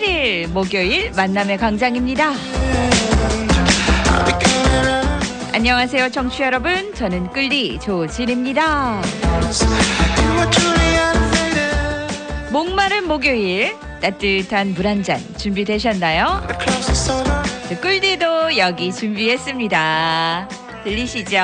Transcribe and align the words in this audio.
18일 0.00 0.48
목요일 0.48 1.10
만남의 1.12 1.58
광장입니다. 1.58 2.32
안녕하세요, 5.52 6.10
청취 6.10 6.42
여러분. 6.42 6.94
저는 6.94 7.30
끌리 7.32 7.78
조진입니다. 7.78 9.02
목마른 12.50 13.06
목요일 13.06 13.76
따뜻한 14.00 14.74
물 14.74 14.86
한 14.86 15.02
잔 15.02 15.20
준비되셨나요? 15.36 16.46
네, 17.68 17.76
꿀디도 17.76 18.56
여기 18.56 18.92
준비했습니다. 18.92 20.48
들리시죠? 20.84 21.38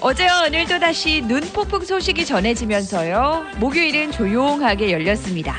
어제와 0.00 0.44
오늘도 0.46 0.78
다시 0.78 1.20
눈 1.22 1.40
폭풍 1.52 1.84
소식이 1.84 2.24
전해지면서요. 2.24 3.46
목요일은 3.56 4.12
조용하게 4.12 4.92
열렸습니다. 4.92 5.56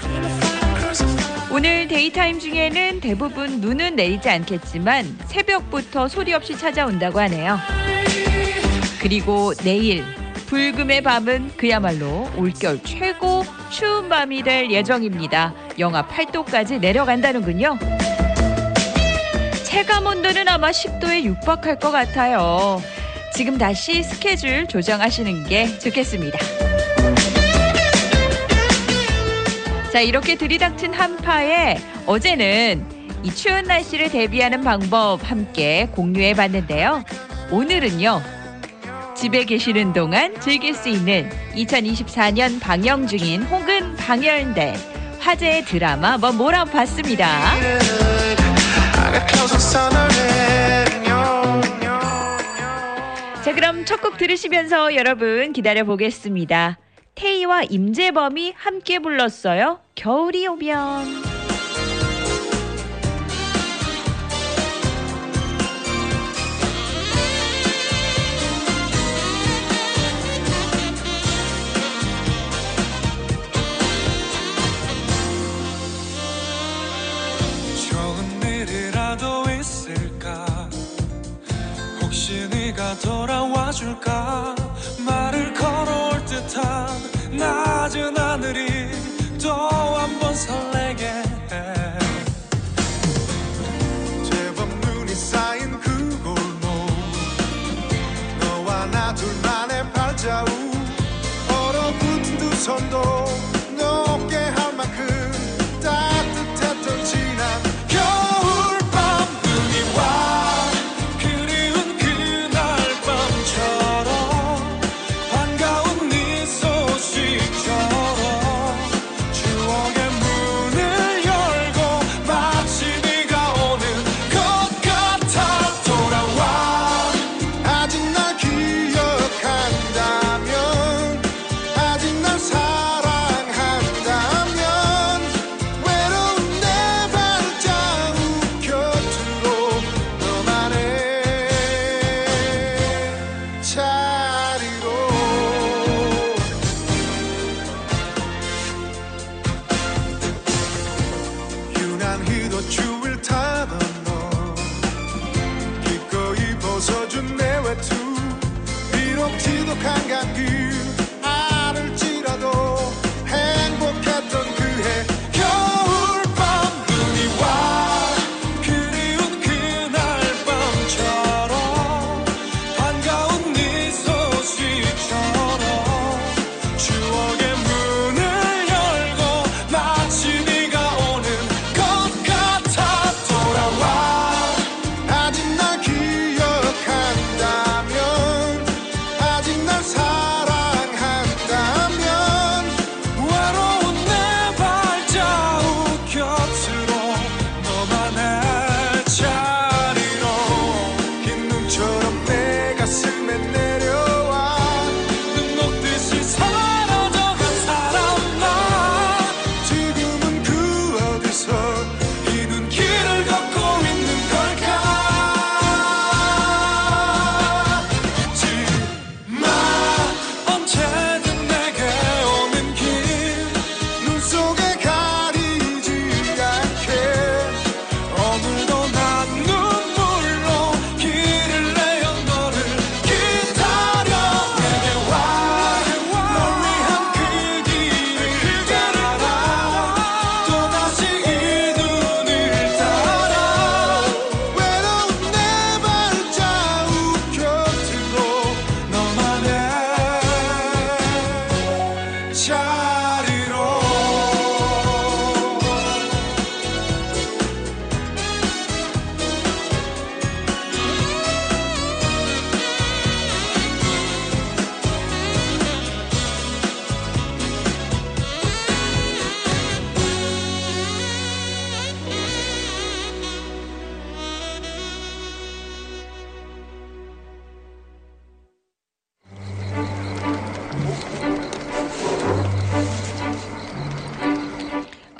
오늘 1.54 1.86
daytime 1.90 2.40
중에는 2.40 3.02
대부분 3.02 3.60
눈은 3.60 3.98
내리지 3.98 4.30
않겠지만 4.30 5.18
새벽부터 5.26 6.08
소리 6.08 6.34
없이 6.34 6.58
찾아온다고 6.58 7.20
하네요. 7.20 7.60
그리고 9.02 9.54
내일 9.56 10.06
불금의 10.48 11.02
밤은 11.02 11.58
그야말로 11.58 12.30
올겨울 12.38 12.82
최고 12.84 13.44
추운 13.70 14.08
밤이 14.08 14.44
될 14.44 14.72
예정입니다. 14.72 15.54
영하 15.78 16.08
8도까지 16.08 16.80
내려간다는군요. 16.80 17.78
체감 19.64 20.06
온도는 20.06 20.48
아마 20.48 20.72
10도에 20.72 21.24
육박할 21.24 21.80
것 21.80 21.92
같아요. 21.92 22.82
지금 23.36 23.58
다시 23.58 24.04
스케줄 24.04 24.68
조정하시는 24.68 25.48
게 25.48 25.78
좋겠습니다. 25.80 26.71
자, 29.92 30.00
이렇게 30.00 30.36
들이닥친 30.36 30.94
한파에 30.94 31.78
어제는 32.06 32.86
이 33.24 33.32
추운 33.36 33.64
날씨를 33.66 34.10
대비하는 34.10 34.62
방법 34.62 35.20
함께 35.30 35.88
공유해 35.92 36.34
봤는데요. 36.34 37.04
오늘은요. 37.52 38.22
집에 39.16 39.44
계시는 39.44 39.94
동안 39.94 40.34
즐길 40.40 40.74
수 40.74 40.90
있는 40.90 41.30
2024년 41.54 42.60
방영 42.60 43.06
중인 43.08 43.44
혹은 43.44 43.96
방영된 43.98 44.76
화제의 45.20 45.66
드라마 45.66 46.18
뭐 46.18 46.32
몰아봤습니다. 46.32 47.28
자, 53.44 53.54
그럼 53.56 53.86
첫 53.86 54.02
곡 54.02 54.18
들으시면서 54.18 54.96
여러분 54.96 55.52
기다려 55.54 55.84
보겠습니다. 55.84 56.78
태희와 57.22 57.62
임재범이 57.62 58.54
함께 58.56 58.98
불렀어요. 58.98 59.80
겨울이 59.94 60.48
오면. 60.48 61.30
돌아와 83.02 83.72
줄까 83.72 84.54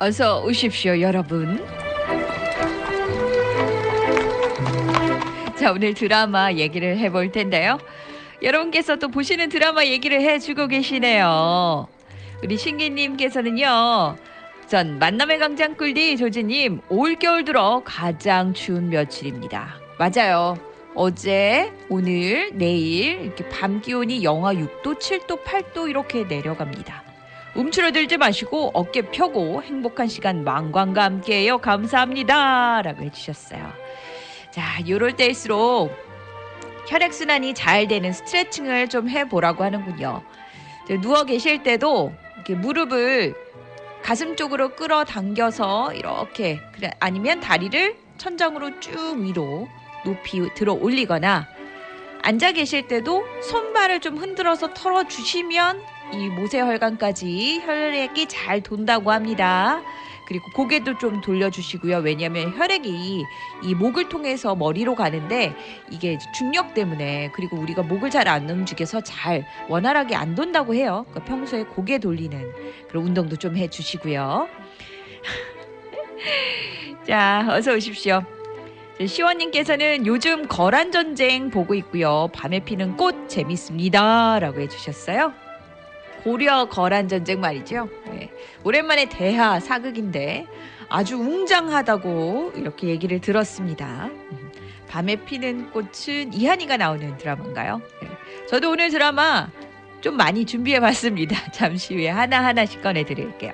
어서 0.02 0.42
오십시오, 0.44 1.00
여러분. 1.00 1.64
자, 5.56 5.72
오늘 5.72 5.94
드라마 5.94 6.52
얘기를 6.54 6.98
해볼 6.98 7.32
텐데요. 7.32 7.78
여러분께서 8.42 8.96
또 8.96 9.10
보시는 9.10 9.50
드라마 9.50 9.86
얘기를 9.86 10.20
해주고 10.20 10.70
계시네요. 10.70 11.88
우리 12.44 12.58
신기님께서는요. 12.58 14.16
전 14.66 14.98
만남의 14.98 15.38
강장 15.38 15.76
꿀디 15.76 16.18
조지님 16.18 16.82
올겨울 16.90 17.46
들어 17.46 17.84
가장 17.86 18.56
추운 18.56 18.90
며칠입니다. 18.90 19.76
맞아요. 20.00 20.58
어제, 20.96 21.72
오늘, 21.90 22.50
내일 22.54 23.22
이렇게 23.22 23.48
밤 23.50 23.80
기온이 23.82 24.24
영하 24.24 24.56
6도, 24.56 24.98
7도, 24.98 25.44
8도 25.44 25.88
이렇게 25.88 26.24
내려갑니다. 26.24 27.11
움츠러들지 27.56 28.18
마시고 28.18 28.72
어깨 28.74 29.02
펴고 29.02 29.62
행복한 29.64 30.08
시간 30.08 30.44
망광과 30.44 31.04
함께해요. 31.04 31.58
감사합니다. 31.58 32.82
라고 32.82 33.04
해주셨어요. 33.04 33.74
자, 34.52 34.80
요럴 34.88 35.16
때일수록 35.18 35.92
혈액순환이 36.88 37.54
잘 37.54 37.88
되는 37.88 38.12
스트레칭을 38.14 38.90
좀 38.90 39.10
해보라고 39.10 39.64
하는군요. 39.64 40.24
누워 41.02 41.24
계실 41.26 41.64
때도 41.64 42.14
이렇게 42.36 42.56
무릎을 42.56 43.36
가슴 44.02 44.36
쪽으로 44.36 44.76
끌어당겨서 44.76 45.94
이렇게 45.94 46.60
아니면 47.00 47.40
다리를 47.40 47.96
천장으로 48.18 48.80
쭉 48.80 49.20
위로 49.20 49.68
높이 50.04 50.54
들어 50.56 50.74
올리거나 50.74 51.48
앉아 52.24 52.54
계실 52.54 52.88
때도 52.88 53.24
손발을 53.42 54.00
좀 54.00 54.18
흔들어서 54.18 54.74
털어 54.74 55.08
주시면 55.08 55.82
이 56.14 56.30
모세혈관까지 56.30 57.62
혈액이 57.66 58.28
잘 58.28 58.62
돈다고 58.62 59.12
합니다. 59.12 59.82
그리고 60.28 60.50
고개도 60.52 60.98
좀 60.98 61.20
돌려주시고요. 61.20 61.98
왜냐하면 61.98 62.58
혈액이 62.58 63.24
이 63.64 63.76
목을 63.76 64.08
통해서 64.08 64.56
머리로 64.56 64.96
가는데 64.96 65.54
이게 65.90 66.18
중력 66.38 66.74
때문에 66.74 67.32
그리고 67.34 67.58
우리가 67.58 67.84
목을 67.84 68.10
잘 68.10 68.22
안 68.28 68.50
움직여서 68.50 69.02
잘 69.02 69.46
원활하게 69.68 70.16
안 70.16 70.36
돈다고 70.36 70.74
해요. 70.76 71.06
그러니까 71.10 71.26
평소에 71.26 71.64
고개 71.64 71.98
돌리는 71.98 72.54
그런 72.88 73.06
운동도 73.08 73.36
좀 73.36 73.58
해주시고요. 73.58 74.48
자, 77.08 77.46
어서 77.50 77.74
오십시오. 77.74 78.24
시원님께서는 79.06 80.06
요즘 80.06 80.48
거란 80.48 80.92
전쟁 80.92 81.50
보고 81.50 81.74
있고요. 81.74 82.30
밤에 82.32 82.60
피는 82.60 82.96
꽃 82.96 83.28
재밌습니다라고 83.28 84.62
해주셨어요. 84.62 85.34
고려 86.24 86.66
거란 86.66 87.08
전쟁 87.08 87.40
말이죠. 87.42 87.90
네. 88.08 88.32
오랜만에 88.64 89.06
대하 89.06 89.60
사극인데 89.60 90.46
아주 90.90 91.18
웅장하다고 91.18 92.54
이렇게 92.56 92.88
얘기를 92.88 93.20
들었습니다. 93.20 94.06
음, 94.06 94.52
밤에 94.88 95.16
피는 95.16 95.72
꽃은 95.72 96.34
이한이가 96.34 96.78
나오는 96.78 97.18
드라마인가요? 97.18 97.82
네. 98.02 98.10
저도 98.48 98.72
오늘 98.72 98.90
드라마 98.90 99.50
좀 100.02 100.18
많이 100.18 100.46
준비해 100.46 100.80
봤습니다. 100.80 101.36
잠시 101.52 101.96
후에 101.96 102.10
하나하나씩 102.10 102.82
꺼내 102.82 103.06
드릴게요. 103.06 103.54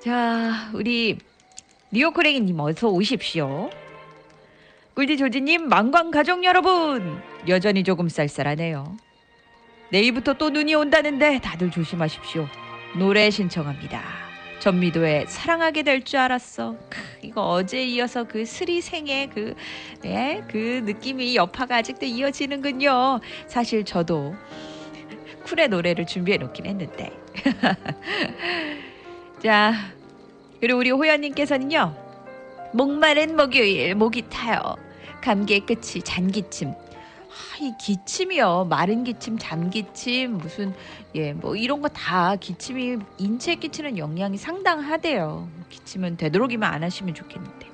자, 0.00 0.70
우리 0.72 1.18
리오코랭이님 1.90 2.58
어서 2.58 2.88
오십시오. 2.88 3.70
꿀디 4.94 5.18
조지님, 5.18 5.68
망광 5.68 6.10
가족 6.10 6.44
여러분! 6.44 7.22
여전히 7.48 7.84
조금 7.84 8.08
쌀쌀하네요. 8.08 8.96
내일부터 9.90 10.34
또 10.34 10.50
눈이 10.50 10.74
온다는데 10.74 11.40
다들 11.40 11.70
조심하십시오. 11.70 12.46
노래 12.98 13.30
신청합니다. 13.30 14.02
전미도의 14.60 15.26
사랑하게 15.28 15.82
될 15.82 16.04
줄 16.04 16.18
알았어. 16.20 16.76
크, 16.90 17.00
이거 17.22 17.42
어제 17.48 17.82
이어서 17.82 18.24
그 18.24 18.44
스리생의 18.44 19.30
그, 19.30 19.54
네, 20.02 20.42
그 20.50 20.82
느낌이 20.84 21.34
여파가 21.34 21.76
아직도 21.76 22.04
이어지는군요. 22.06 23.20
사실 23.46 23.84
저도 23.84 24.34
쿨의 25.44 25.68
노래를 25.68 26.06
준비해 26.06 26.36
놓긴 26.36 26.66
했는데. 26.66 27.10
자, 29.42 29.72
그리고 30.60 30.78
우리 30.78 30.90
호연님께서는요. 30.90 31.96
목마른 32.74 33.36
목요일 33.36 33.94
목이 33.94 34.22
타요. 34.28 34.60
감기의 35.22 35.60
끝이 35.60 36.02
잔기침. 36.04 36.74
아, 37.30 37.56
이 37.60 37.72
기침이요. 37.78 38.66
마른 38.68 39.04
기침, 39.04 39.38
잠 39.38 39.70
기침, 39.70 40.38
무슨 40.38 40.74
예, 41.14 41.32
뭐 41.32 41.54
이런 41.56 41.80
거 41.80 41.88
다 41.88 42.34
기침이 42.36 42.98
인체에 43.18 43.54
끼치는 43.56 43.98
영향이 43.98 44.36
상당하대요. 44.36 45.48
기침은 45.68 46.16
되도록이면 46.16 46.68
안 46.72 46.82
하시면 46.82 47.14
좋겠는데. 47.14 47.68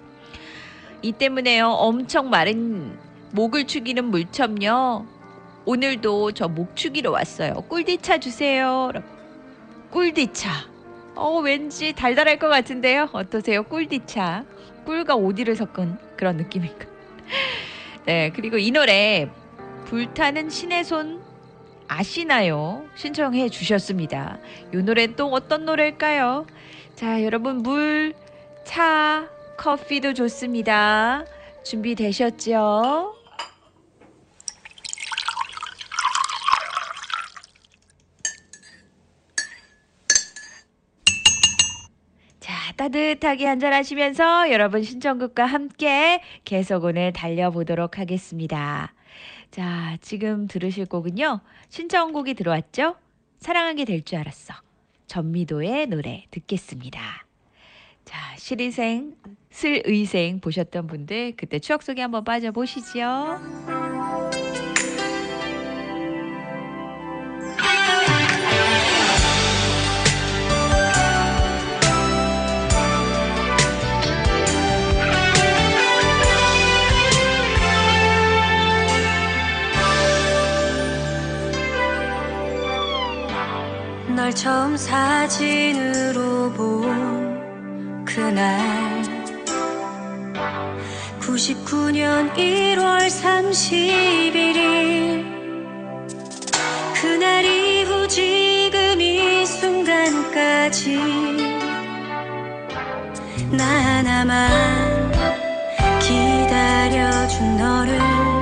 이 1.02 1.12
때문에요. 1.12 1.68
엄청 1.68 2.28
마른 2.30 2.98
목을 3.32 3.66
축이는 3.66 4.04
물첨요. 4.06 5.06
오늘도 5.64 6.32
저 6.32 6.48
목 6.48 6.76
축이러 6.76 7.10
왔어요. 7.10 7.54
꿀디차 7.68 8.18
주세요. 8.18 8.90
꿀디차. 9.90 10.50
어, 11.14 11.38
왠지 11.40 11.92
달달할 11.94 12.38
것 12.38 12.48
같은데요. 12.48 13.08
어떠세요? 13.12 13.62
꿀디차. 13.64 14.44
꿀과 14.84 15.16
오디를 15.16 15.56
섞은 15.56 15.98
그런 16.16 16.36
느낌인가. 16.36 16.86
네, 18.04 18.30
그리고 18.34 18.58
이 18.58 18.70
노래 18.70 19.28
불타는 19.86 20.50
신의 20.50 20.82
손 20.84 21.22
아시나요? 21.86 22.84
신청해 22.96 23.48
주셨습니다. 23.48 24.38
이 24.74 24.78
노래 24.78 25.06
또 25.14 25.28
어떤 25.28 25.64
노래일까요? 25.64 26.46
자, 26.96 27.22
여러분 27.22 27.58
물, 27.58 28.12
차, 28.64 29.28
커피도 29.56 30.14
좋습니다. 30.14 31.24
준비되셨죠? 31.62 33.14
자, 42.40 42.72
따뜻하게 42.76 43.46
한잔하시면서 43.46 44.50
여러분 44.50 44.82
신청곡과 44.82 45.46
함께 45.46 46.20
계속 46.44 46.82
오늘 46.82 47.12
달려보도록 47.12 48.00
하겠습니다. 48.00 48.95
자, 49.56 49.96
지금 50.02 50.46
들으실 50.46 50.84
곡은요. 50.84 51.40
신청곡이 51.70 52.34
들어왔죠? 52.34 52.96
사랑하게 53.38 53.86
될 53.86 54.02
줄 54.02 54.18
알았어. 54.18 54.52
전미도의 55.06 55.86
노래 55.86 56.26
듣겠습니다. 56.30 57.00
자, 58.04 58.18
실의생, 58.36 59.16
슬의생 59.48 60.40
보셨던 60.40 60.86
분들 60.88 61.36
그때 61.38 61.58
추억 61.58 61.82
속에 61.82 62.02
한번 62.02 62.22
빠져보시죠. 62.24 63.95
널 84.26 84.34
처음 84.34 84.76
사진으로 84.76 86.52
본 86.54 88.04
그날. 88.04 88.58
99년 91.20 92.34
1월 92.34 93.06
31일. 93.06 95.24
그날 97.00 97.44
이후 97.44 98.08
지금 98.08 99.00
이 99.00 99.46
순간까지 99.46 100.96
나 103.52 103.64
하나만 103.64 105.12
기다려준 106.00 107.58
너를 107.58 108.35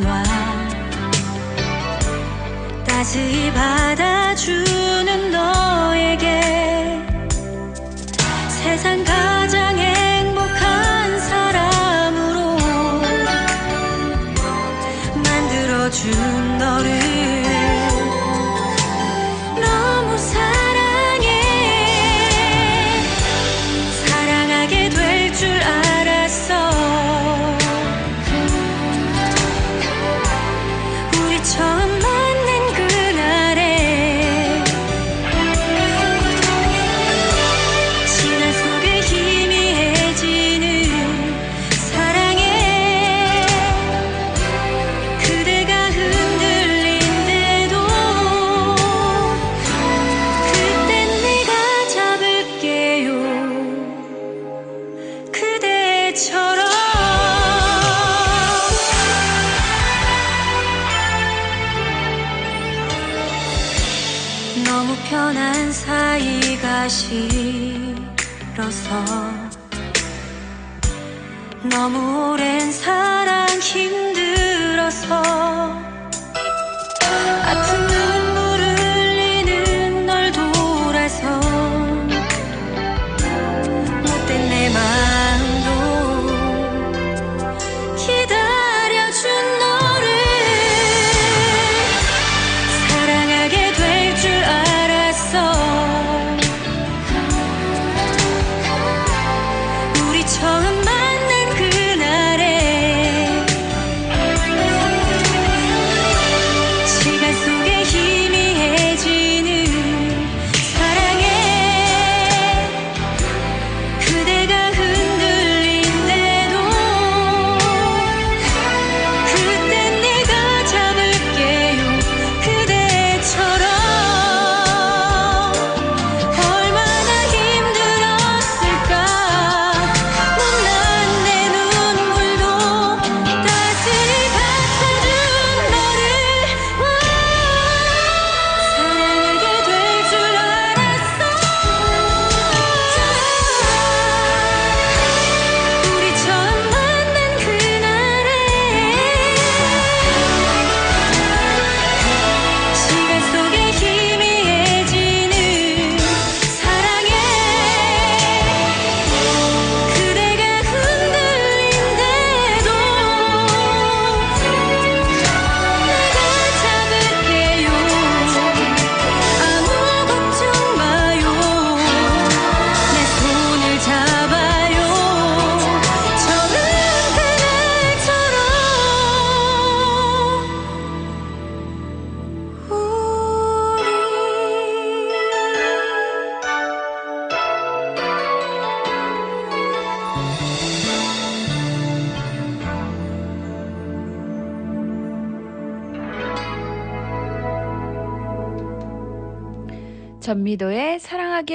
전화 0.00 0.22
따스히 2.86 3.52
받아 3.52 4.34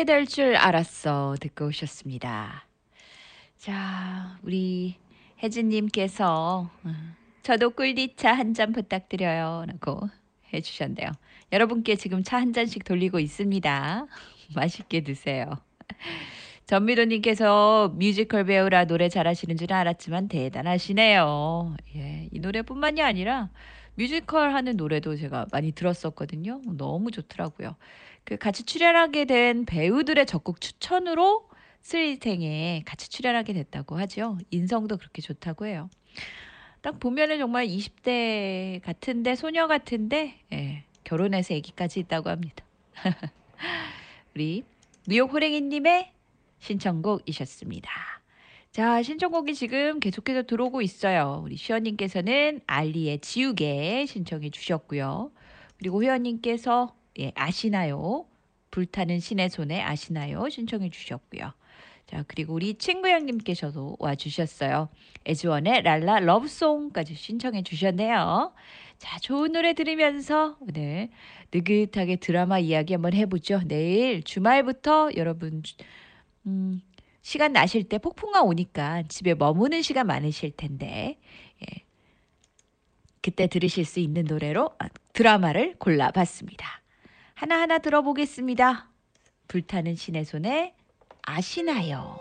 될 0.05 0.25
줄 0.25 0.55
알았어 0.55 1.36
듣고 1.39 1.67
오셨습니다. 1.67 2.65
자, 3.57 4.38
우리 4.43 4.95
혜진님께서 5.41 6.69
어, 6.83 6.89
저도 7.43 7.72
꿀디차 7.72 8.33
한 8.33 8.53
잔 8.53 8.72
부탁드려요 8.74 9.65
라고 9.67 10.10
해주셨네요. 10.53 11.10
여러분께 11.51 11.95
지금 11.95 12.24
차 12.24 12.38
한 12.39 12.53
잔씩 12.53 12.83
돌리고 12.83 13.19
있습니다. 13.19 14.05
맛있게 14.55 15.01
드세요. 15.01 15.45
전미도님께서 16.65 17.89
뮤지컬 17.95 18.45
배우라 18.45 18.86
노래 18.86 19.10
잘하시는 19.10 19.57
줄 19.57 19.74
알았지만 19.74 20.27
대단하시네요. 20.29 21.75
예, 21.95 22.29
이 22.31 22.39
노래뿐만이 22.39 23.01
아니라 23.01 23.50
뮤지컬 23.95 24.53
하는 24.53 24.75
노래도 24.77 25.15
제가 25.15 25.47
많이 25.51 25.71
들었었거든요. 25.71 26.62
너무 26.65 27.12
좋더라고요. 27.12 27.75
그 28.23 28.38
같이 28.38 28.63
출연하게 28.63 29.25
된 29.25 29.65
배우들의 29.65 30.25
적극 30.25 30.62
추천으로 30.62 31.50
스리생에 31.81 32.83
같이 32.85 33.09
출연하게 33.09 33.53
됐다고 33.53 33.97
하죠. 34.00 34.38
인성도 34.50 34.97
그렇게 34.97 35.21
좋다고 35.21 35.65
해요. 35.65 35.89
딱 36.81 37.00
보면은 37.00 37.38
정말 37.38 37.67
20대 37.67 38.81
같은데 38.83 39.35
소녀 39.35 39.67
같은데 39.67 40.39
예, 40.51 40.85
결혼해서 41.03 41.55
아기까지 41.55 42.00
있다고 42.01 42.29
합니다. 42.29 42.65
우리 44.35 44.63
뉴욕 45.07 45.31
호랭이님의 45.31 46.12
신청곡이셨습니다. 46.59 48.12
자, 48.73 49.03
신청곡이 49.03 49.53
지금 49.53 49.99
계속해서 49.99 50.41
들어오고 50.43 50.81
있어요. 50.81 51.41
우리 51.45 51.57
시연님께서는 51.57 52.61
알리의 52.65 53.19
지우개 53.19 54.07
신청해 54.07 54.49
주셨고요. 54.49 55.31
그리고 55.77 56.01
회원님께서 56.01 56.95
예, 57.19 57.31
아시나요? 57.35 58.25
불타는 58.71 59.19
신의 59.19 59.51
손에 59.51 59.79
아시나요? 59.79 60.49
신청해 60.49 60.89
주셨고요. 60.89 61.53
자, 62.07 62.23
그리고 62.27 62.55
우리 62.55 62.73
친구 62.73 63.09
형님께서도 63.09 63.97
와 63.99 64.15
주셨어요. 64.15 64.89
에즈원의 65.27 65.83
랄라 65.83 66.21
러브송까지 66.21 67.13
신청해 67.13 67.61
주셨네요. 67.61 68.53
자, 68.97 69.19
좋은 69.19 69.51
노래 69.51 69.73
들으면서 69.73 70.57
오늘 70.61 71.09
느긋하게 71.53 72.15
드라마 72.15 72.57
이야기 72.57 72.93
한번 72.93 73.13
해보죠. 73.13 73.61
내일 73.67 74.23
주말부터 74.23 75.11
여러분 75.15 75.61
음, 76.47 76.81
시간 77.23 77.53
나실 77.53 77.85
때 77.85 77.97
폭풍아 77.97 78.41
오니까 78.41 79.03
집에 79.07 79.33
머무는 79.33 79.81
시간 79.81 80.05
많으실 80.07 80.51
텐데 80.51 81.17
예. 81.61 81.83
그때 83.21 83.47
들으실 83.47 83.85
수 83.85 84.01
있는 84.01 84.25
노래로 84.25 84.75
아, 84.77 84.89
드라마를 85.13 85.75
골라봤습니다. 85.79 86.81
하나하나 87.33 87.79
들어보겠습니다. 87.79 88.89
불타는 89.47 89.95
신의 89.95 90.25
손에 90.25 90.75
아시나요? 91.21 92.19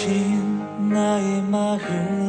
지친 0.00 0.88
나의 0.88 1.42
마음 1.42 2.19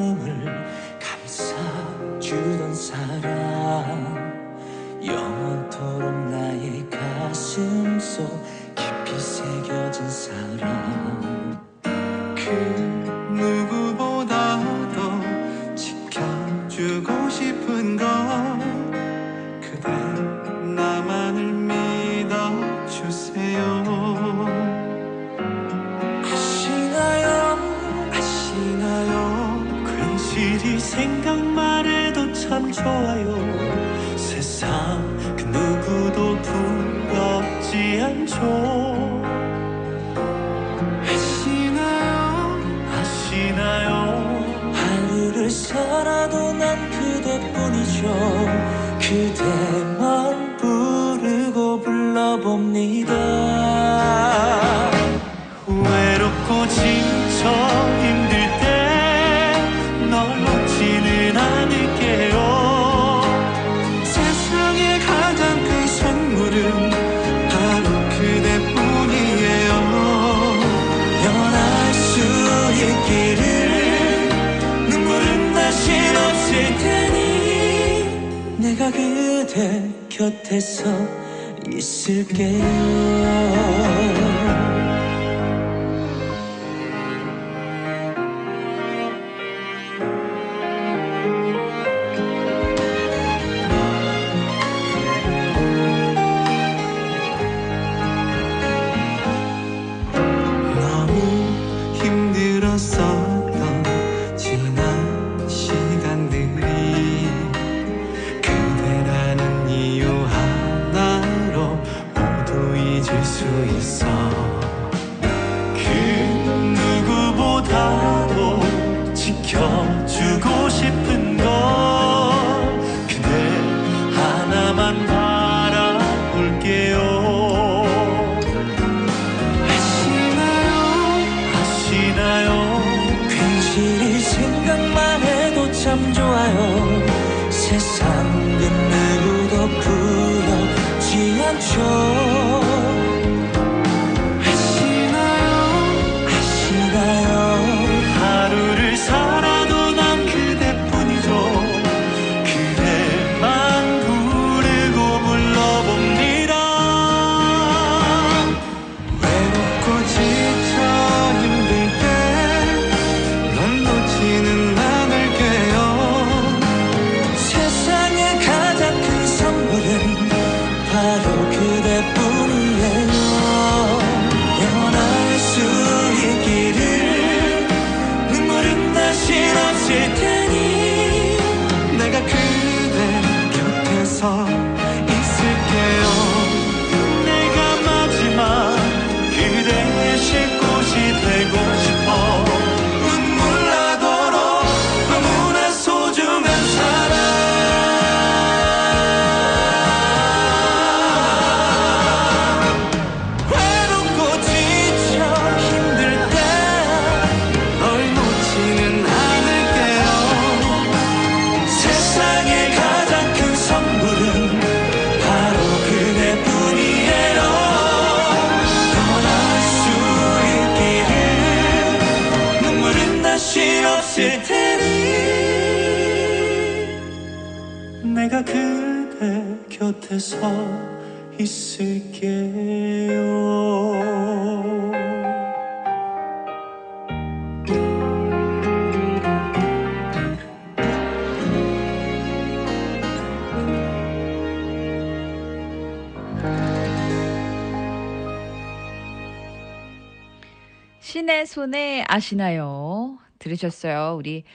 손에 251.51 252.05
아시나요? 252.07 253.17
들으셨어요? 253.37 254.15
우리 254.17 254.45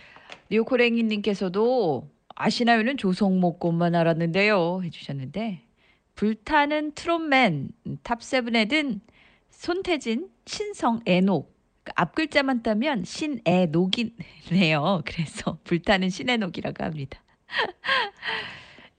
리오코랭이님께서도 0.49 2.09
아시나요는 2.35 2.97
조성모 2.97 3.59
것만 3.59 3.95
알았는데요. 3.95 4.81
해주셨는데 4.83 5.67
불타는 6.15 6.93
트롯맨 6.93 7.69
탑세븐에 8.03 8.65
든 8.65 9.03
손태진, 9.51 10.31
신성, 10.47 11.01
애녹 11.05 11.55
그앞 11.85 12.15
글자만 12.15 12.63
따면 12.63 13.05
신애녹이네요. 13.05 14.13
그래서 15.05 15.59
불타는 15.65 16.09
신애녹이라고 16.09 16.83
합니다. 16.83 17.23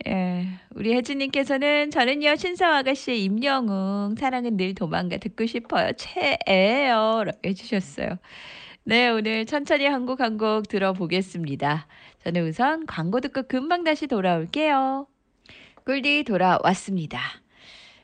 예, 0.06 0.46
우리 0.76 0.94
혜진님께서는 0.94 1.90
저는요 1.92 2.36
신성 2.36 2.72
아가씨의 2.74 3.24
임영웅 3.26 4.16
사랑은 4.18 4.56
늘 4.58 4.76
도망가 4.76 5.18
듣고 5.18 5.46
싶어요 5.48 5.92
최애예요라고 5.98 7.40
해주셨어요. 7.46 8.18
네 8.84 9.10
오늘 9.10 9.46
천천히 9.46 9.86
한곡 9.86 10.22
한 10.22 10.38
곡 10.38 10.68
들어보겠습니다. 10.70 11.88
저는 12.24 12.48
우선 12.48 12.86
광고 12.86 13.20
듣고 13.22 13.44
금방 13.48 13.84
다시 13.84 14.08
돌아올게요. 14.08 15.08
꿀디 15.86 16.24
돌아왔습니다. 16.26 17.20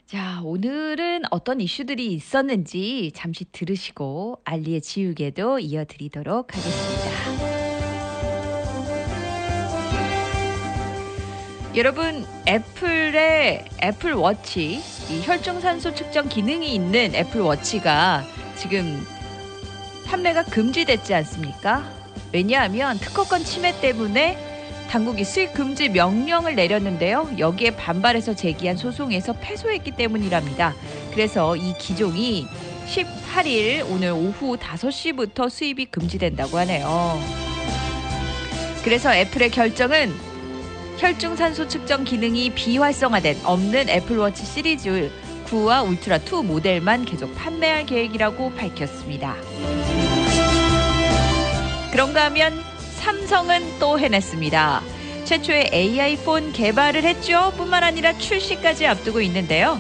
자 0.06 0.42
오늘은 0.44 1.24
어떤 1.32 1.62
이슈들이 1.62 2.08
있었는지 2.14 3.12
잠시 3.16 3.46
들으시고 3.52 4.42
알리의 4.46 4.82
지우개도 4.82 5.60
이어드리도록 5.60 6.56
하겠습니다. 6.56 7.53
여러분 11.76 12.24
애플의 12.48 13.66
애플 13.82 14.14
워치 14.14 14.80
이 15.10 15.22
혈중산소 15.24 15.96
측정 15.96 16.30
기능이 16.30 16.72
있는 16.72 17.16
애플 17.16 17.42
워치가 17.42 18.24
지금 18.56 19.04
판매가 20.06 20.44
금지됐지 20.44 21.16
않습니까? 21.16 21.84
왜냐하면 22.32 23.00
특허권 23.00 23.44
침해 23.44 23.80
때문에 23.82 24.38
당국이 24.92 25.24
수익 25.24 25.54
금지 25.54 25.90
명령을 25.90 26.54
내렸는데요. 26.54 27.32
여기에 27.40 27.72
반발해서 27.72 28.36
제기한 28.36 28.78
소송에서 28.78 29.34
패소했기 29.34 29.92
때문이랍니다. 29.92 30.76
그래서 31.12 31.56
이 31.56 31.74
기종이 31.80 32.46
18일 32.86 33.90
오늘 33.90 34.12
오후 34.12 34.58
5시부터 34.58 35.50
수입이 35.50 35.88
금지된다고 35.88 36.60
하네요. 36.60 37.20
그래서 38.84 39.12
애플의 39.12 39.50
결정은 39.50 40.33
혈중 40.98 41.36
산소 41.36 41.68
측정 41.68 42.04
기능이 42.04 42.52
비활성화된 42.52 43.42
없는 43.44 43.90
애플워치 43.90 44.46
시리즈 44.46 45.12
9와 45.48 45.88
울트라 45.88 46.18
2 46.20 46.44
모델만 46.44 47.06
계속 47.06 47.34
판매할 47.36 47.86
계획이라고 47.86 48.52
밝혔습니다. 48.54 49.36
그런가 51.92 52.26
하면 52.26 52.54
삼성은 52.96 53.80
또 53.80 54.00
해냈습니다. 54.00 54.82
최초의 55.26 55.70
AI 55.74 56.18
폰 56.18 56.52
개발을 56.52 57.04
했죠. 57.04 57.52
뿐만 57.58 57.84
아니라 57.84 58.18
출시까지 58.18 58.88
앞두고 58.88 59.22
있는데요. 59.22 59.80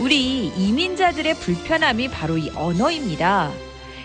우리 0.00 0.46
이민자들의 0.46 1.34
불편함이 1.34 2.08
바로 2.08 2.38
이 2.38 2.50
언어입니다. 2.54 3.50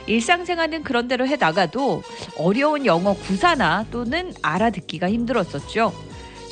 일상생활은 0.07 0.83
그런대로 0.83 1.25
해 1.27 1.35
나가도 1.35 2.03
어려운 2.37 2.85
영어 2.85 3.13
구사나 3.13 3.85
또는 3.91 4.33
알아듣기가 4.41 5.09
힘들었었죠. 5.09 6.04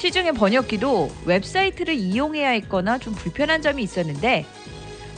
시중에 0.03 0.33
번역기도 0.33 1.09
웹사이트를 1.23 1.93
이용해야 1.93 2.49
했거나 2.49 2.97
좀 2.97 3.13
불편한 3.15 3.61
점이 3.61 3.81
있었는데 3.81 4.45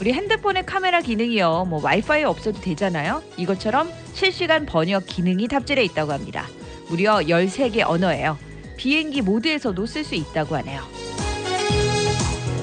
우리 0.00 0.12
핸드폰의 0.12 0.64
카메라 0.64 1.00
기능이요. 1.00 1.66
뭐 1.68 1.82
와이파이 1.82 2.22
없어도 2.22 2.60
되잖아요. 2.60 3.20
이것처럼 3.36 3.90
실시간 4.12 4.64
번역 4.64 5.06
기능이 5.06 5.48
탑재되어 5.48 5.82
있다고 5.82 6.12
합니다. 6.12 6.46
무려 6.88 7.16
13개 7.16 7.82
언어예요. 7.84 8.38
비행기 8.76 9.22
모드에서도 9.22 9.84
쓸 9.86 10.04
수 10.04 10.14
있다고 10.14 10.54
하네요. 10.54 10.82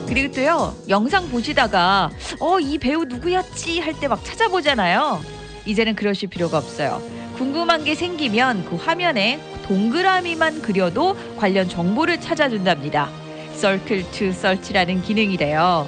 그리고 0.07 0.33
또요. 0.33 0.73
영상 0.87 1.27
보시다가 1.29 2.09
어, 2.39 2.57
이 2.61 2.77
배우 2.77 3.03
누구였지 3.03 3.81
할 3.81 3.95
때 3.99 4.07
막 4.07 4.23
찾아보잖아요. 4.23 5.21
이제는 5.65 5.95
그러실 5.95 6.29
필요가 6.29 6.57
없어요. 6.57 7.03
궁금한 7.35 7.83
게 7.83 7.95
생기면 7.95 8.63
그 8.69 8.77
화면에 8.77 9.41
동그라미만 9.63 10.61
그려도 10.61 11.15
관련 11.37 11.67
정보를 11.69 12.19
찾아준답니다. 12.19 13.09
Circle 13.55 14.03
to 14.11 14.27
Search라는 14.27 15.01
기능이래요. 15.01 15.87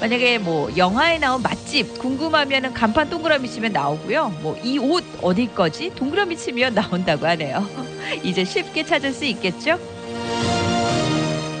만약에 0.00 0.38
뭐 0.38 0.74
영화에 0.76 1.18
나온 1.18 1.42
맛집 1.42 1.98
궁금하면은 1.98 2.72
간판 2.72 3.10
동그라미 3.10 3.48
치면 3.50 3.72
나오고요. 3.72 4.30
뭐 4.42 4.56
이 4.64 4.78
옷 4.78 5.04
어디 5.20 5.46
거지? 5.54 5.90
동그라미 5.94 6.36
치면 6.38 6.74
나온다고 6.74 7.26
하네요. 7.26 7.68
이제 8.24 8.44
쉽게 8.44 8.84
찾을 8.84 9.12
수 9.12 9.26
있겠죠? 9.26 9.78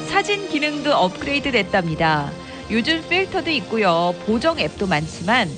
사진 0.08 0.48
기능도 0.48 0.92
업그레이드 0.94 1.52
됐답니다. 1.52 2.30
요즘 2.70 3.02
필터도 3.08 3.50
있고요. 3.50 4.14
보정 4.26 4.58
앱도 4.58 4.86
많지만 4.86 5.50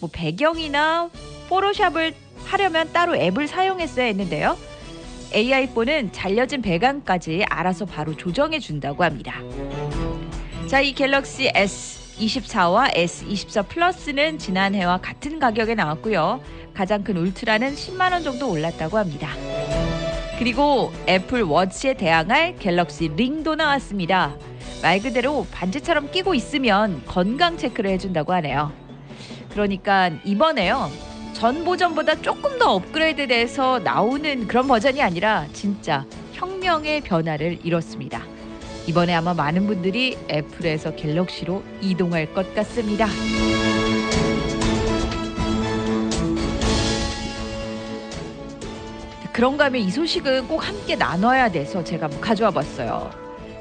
뭐 0.00 0.08
배경이나 0.12 1.10
포토샵을 1.48 2.14
하려면 2.44 2.92
따로 2.92 3.16
앱을 3.16 3.48
사용했어야 3.48 4.06
했는데요. 4.06 4.56
AI4는 5.32 6.10
잘려진 6.12 6.62
배경까지 6.62 7.44
알아서 7.48 7.84
바로 7.84 8.16
조정해 8.16 8.58
준다고 8.58 9.04
합니다. 9.04 9.40
자, 10.66 10.80
이 10.80 10.92
갤럭시 10.92 11.50
S24와 11.52 12.94
S24 12.94 13.68
플러스는 13.68 14.38
지난해와 14.38 14.98
같은 14.98 15.38
가격에 15.38 15.74
나왔고요. 15.74 16.40
가장 16.74 17.02
큰 17.02 17.16
울트라는 17.16 17.74
10만 17.74 18.12
원 18.12 18.22
정도 18.22 18.50
올랐다고 18.50 18.98
합니다. 18.98 19.30
그리고 20.38 20.92
애플 21.08 21.42
워치에 21.42 21.94
대항할 21.94 22.56
갤럭시 22.58 23.08
링도 23.08 23.56
나왔습니다. 23.56 24.36
말 24.82 25.00
그대로 25.00 25.46
반지처럼 25.50 26.12
끼고 26.12 26.34
있으면 26.34 27.02
건강 27.06 27.56
체크를 27.56 27.90
해준다고 27.90 28.32
하네요. 28.34 28.72
그러니까 29.50 30.10
이번에요. 30.24 31.07
전 31.38 31.64
버전보다 31.64 32.20
조금 32.20 32.58
더 32.58 32.72
업그레이드돼서 32.74 33.78
나오는 33.78 34.48
그런 34.48 34.66
버전이 34.66 35.00
아니라 35.00 35.46
진짜 35.52 36.04
혁명의 36.32 37.00
변화를 37.02 37.60
이뤘습니다. 37.62 38.24
이번에 38.88 39.14
아마 39.14 39.34
많은 39.34 39.68
분들이 39.68 40.18
애플에서 40.28 40.96
갤럭시로 40.96 41.62
이동할 41.80 42.34
것 42.34 42.52
같습니다. 42.56 43.06
그런가 49.32 49.66
하면 49.66 49.80
이 49.80 49.90
소식은 49.90 50.48
꼭 50.48 50.66
함께 50.66 50.96
나눠야 50.96 51.52
돼서 51.52 51.84
제가 51.84 52.08
뭐 52.08 52.18
가져와 52.20 52.50
봤어요. 52.50 53.10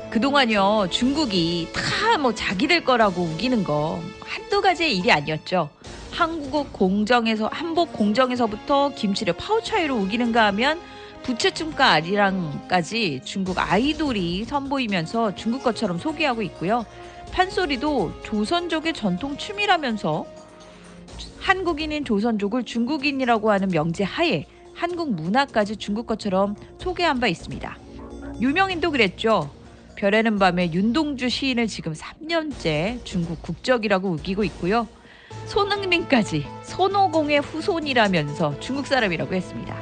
그동안요, 0.10 0.88
중국이 0.90 1.68
다 1.74 1.98
뭐 2.18 2.34
자기들 2.34 2.84
거라고 2.84 3.22
우기는 3.22 3.64
거 3.64 4.02
한두 4.22 4.60
가지의 4.62 4.98
일이 4.98 5.12
아니었죠. 5.12 5.70
한국 6.18 6.74
공정에서, 6.74 7.48
한복 7.54 7.94
공정에서부터 7.94 8.90
김치를 8.96 9.34
파우차이로 9.34 9.96
우기는가 9.96 10.48
하면 10.48 10.80
부채춤과 11.22 11.92
아리랑까지 11.92 13.22
중국 13.24 13.60
아이돌이 13.60 14.46
선보이면서 14.46 15.36
중국 15.36 15.62
것처럼 15.62 16.00
소개하고 16.00 16.42
있고요. 16.42 16.88
판소리도 17.34 18.24
조선족의 18.24 18.94
전통 18.94 19.38
춤이라면서 19.38 20.26
한국인인 21.38 22.04
조선족을 22.04 22.64
중국인이라고 22.64 23.52
하는 23.52 23.68
명제 23.68 24.04
하에 24.04 24.48
한국 24.74 25.14
문화까지 25.14 25.76
중국 25.76 26.08
것처럼 26.08 26.56
소개한 26.80 27.20
바 27.20 27.28
있습니다. 27.28 27.78
유명인도 28.42 28.90
그랬죠. 28.90 29.52
별에는 29.98 30.40
밤에 30.40 30.74
윤동주 30.74 31.30
시인을 31.30 31.68
지금 31.68 31.94
3년째 31.94 33.06
중국 33.06 33.44
국적이라고 33.44 34.10
우기고 34.10 34.44
있고요. 34.46 34.88
손흥민까지 35.46 36.46
손오공의 36.64 37.40
후손이라면서 37.40 38.60
중국 38.60 38.88
사람이라고 38.88 39.34
했습니다. 39.34 39.76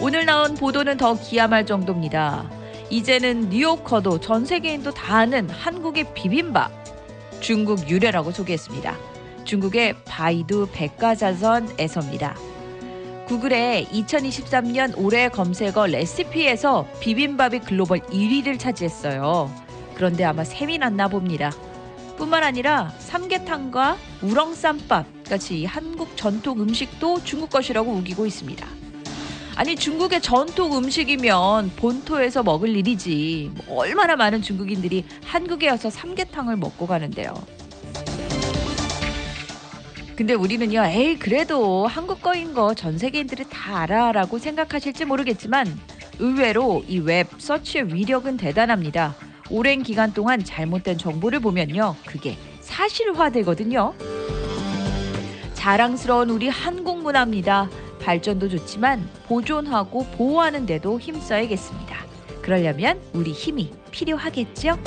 오늘 0.00 0.24
나온 0.24 0.54
보도는 0.54 0.96
더 0.96 1.14
기함할 1.14 1.66
정도입니다. 1.66 2.50
이제는 2.90 3.50
뉴요커도 3.50 4.20
전 4.20 4.44
세계인도 4.44 4.92
다 4.92 5.18
아는 5.18 5.48
한국의 5.48 6.12
비빔밥 6.14 6.72
중국 7.40 7.88
유래라고 7.88 8.32
소개했습니다. 8.32 8.96
중국의 9.44 9.94
바이두 10.04 10.68
백과사전에서입니다. 10.72 12.36
구글의 13.26 13.86
2023년 13.86 14.94
올해 14.96 15.28
검색어 15.28 15.86
레시피에서 15.86 16.88
비빔밥이 17.00 17.60
글로벌 17.60 18.00
1위를 18.00 18.58
차지했어요. 18.58 19.50
그런데 19.94 20.24
아마 20.24 20.42
셈이 20.44 20.78
났나 20.78 21.08
봅니다. 21.08 21.52
뿐만 22.20 22.44
아니라 22.44 22.92
삼계탕과 22.98 23.96
우렁쌈밥 24.20 25.24
같이 25.24 25.64
한국 25.64 26.16
전통 26.18 26.60
음식도 26.60 27.24
중국 27.24 27.48
것이라고 27.48 27.90
우기고 27.92 28.26
있습니다. 28.26 28.66
아니 29.56 29.74
중국의 29.74 30.20
전통 30.20 30.76
음식이면 30.76 31.72
본토에서 31.76 32.42
먹을 32.42 32.76
일이지 32.76 33.50
뭐 33.66 33.78
얼마나 33.78 34.16
많은 34.16 34.42
중국인들이 34.42 35.06
한국에 35.24 35.70
와서 35.70 35.88
삼계탕을 35.88 36.56
먹고 36.58 36.86
가는데요. 36.86 37.32
근데 40.14 40.34
우리는요, 40.34 40.84
에이, 40.84 41.18
그래도 41.18 41.86
한국 41.86 42.20
거인 42.20 42.52
거 42.52 42.74
전 42.74 42.98
세계인들이 42.98 43.44
다 43.48 43.78
알아라고 43.80 44.38
생각하실지 44.38 45.06
모르겠지만 45.06 45.66
의외로 46.18 46.84
이 46.86 46.98
웹 46.98 47.28
서치의 47.38 47.94
위력은 47.94 48.36
대단합니다. 48.36 49.14
오랜 49.50 49.82
기간 49.82 50.12
동안 50.14 50.42
잘못된 50.44 50.96
정보를 50.96 51.40
보면요, 51.40 51.96
그게 52.06 52.36
사실화되거든요. 52.60 53.94
자랑스러운 55.54 56.30
우리 56.30 56.48
한국 56.48 57.02
문화입니다. 57.02 57.68
발전도 58.00 58.48
좋지만 58.48 59.06
보존하고 59.26 60.06
보호하는 60.16 60.64
데도 60.66 60.98
힘써야겠습니다. 60.98 61.96
그러려면 62.40 62.98
우리 63.12 63.32
힘이 63.32 63.70
필요하겠죠? 63.90 64.78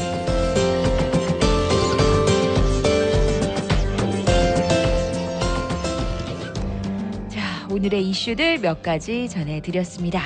자, 7.29 7.67
오늘의 7.69 8.09
이슈들 8.09 8.59
몇 8.59 8.81
가지 8.81 9.29
전해드렸습니다. 9.29 10.21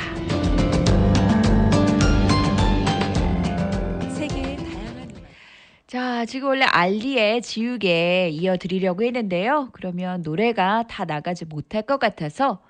자, 6.17 6.25
지금 6.25 6.47
원래 6.47 6.65
알리의 6.65 7.43
지우개 7.43 8.29
이어드리려고 8.29 9.03
했는데요. 9.03 9.69
그러면 9.71 10.23
노래가 10.23 10.83
다 10.89 11.05
나가지 11.05 11.45
못할 11.45 11.83
것 11.83 11.99
같아서 11.99 12.63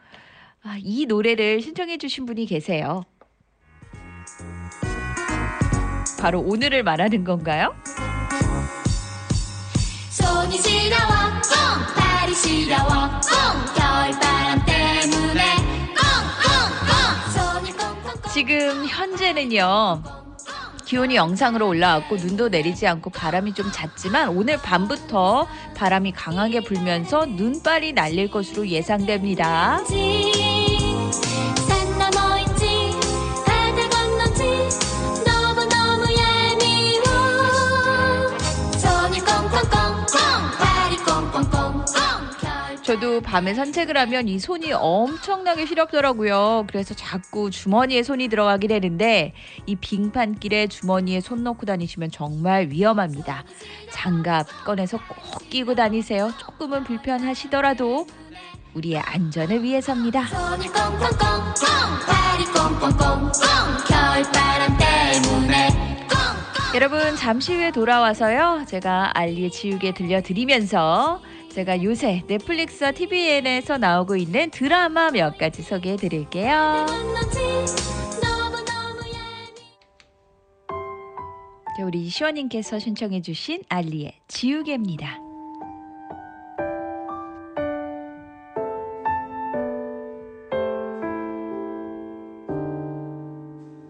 아, 0.64 0.76
이 0.84 1.06
노래를 1.06 1.62
신청해 1.62 1.98
주신 1.98 2.26
분이 2.26 2.46
계세요. 2.46 3.06
바로 6.20 6.42
오늘을 6.42 6.84
말하는 6.84 7.24
건가요? 7.24 7.74
손이 10.10 10.58
시려워 10.58 11.08
꽁 11.08 11.96
발이 11.96 12.36
시려워 12.36 12.90
꽁 12.90 13.76
겨울바람 13.78 14.66
때문에 14.66 15.56
꽁꽁꽁 15.96 17.32
손이 17.32 17.72
꽁꽁꽁 17.78 18.32
지금 18.34 18.86
현재는요. 18.88 20.27
기온이 20.88 21.16
영상으로 21.16 21.68
올라왔고 21.68 22.16
눈도 22.16 22.48
내리지 22.48 22.88
않고 22.88 23.10
바람이 23.10 23.54
좀 23.54 23.70
잦지만 23.74 24.30
오늘 24.30 24.58
밤부터 24.58 25.46
바람이 25.76 26.14
강하게 26.14 26.62
불면서 26.62 27.26
눈발이 27.26 27.92
날릴 27.92 28.32
것으로 28.32 28.66
예상됩니다. 28.66 29.82
저도 42.88 43.20
밤에 43.20 43.54
산책을 43.54 43.98
하면 43.98 44.30
이 44.30 44.40
손이 44.40 44.72
엄청나게 44.72 45.66
시렵더라고요. 45.66 46.68
그래서 46.70 46.94
자꾸 46.94 47.52
주머니에 47.52 48.02
손이 48.02 48.30
들어가게 48.30 48.70
되는데 48.70 49.34
이 49.66 49.76
빙판길에 49.76 50.68
주머니에 50.68 51.20
손 51.20 51.44
넣고 51.44 51.66
다니시면 51.66 52.12
정말 52.12 52.70
위험합니다. 52.70 53.44
장갑 53.92 54.48
꺼내서 54.64 55.00
꼭 55.00 55.50
끼고 55.50 55.76
다니세요. 55.76 56.32
조금은 56.40 56.86
불편하시더라도 56.86 58.08
우리의 58.74 59.00
안전을 59.00 59.64
위해서입니다. 59.64 60.24
여러분 66.74 67.16
잠시 67.18 67.54
후에 67.54 67.72
돌아와서요. 67.72 68.64
제가 68.66 69.12
알리의 69.14 69.52
지우개 69.52 69.94
들려드리면서 69.94 71.20
제가 71.58 71.82
요새 71.82 72.22
넷플릭스와 72.28 72.92
TVN에서 72.92 73.80
나오고 73.80 74.16
있는 74.16 74.52
드라마 74.52 75.10
몇 75.10 75.40
가지 75.40 75.64
소개해 75.64 75.96
드릴게요. 75.96 76.86
자, 81.76 81.84
우리 81.84 82.10
시원님께서 82.10 82.78
신청해 82.78 83.24
주신 83.24 83.64
알리의 83.70 84.20
지우개입니다. 84.28 85.18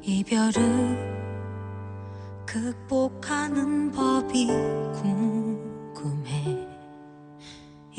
이별을 0.04 1.18
극복하는 2.46 3.92
법이 3.92 4.48
궁금해 5.02 5.17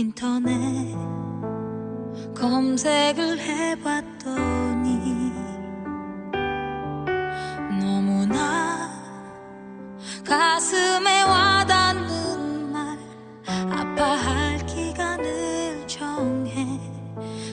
인터넷 0.00 0.94
검색을 2.32 3.40
해봤더니 3.40 5.32
너무나 7.80 8.92
가슴에 10.24 11.22
와닿는 11.22 12.70
말 12.70 12.96
아파할 13.68 14.64
기간을 14.66 15.84
정해 15.88 16.78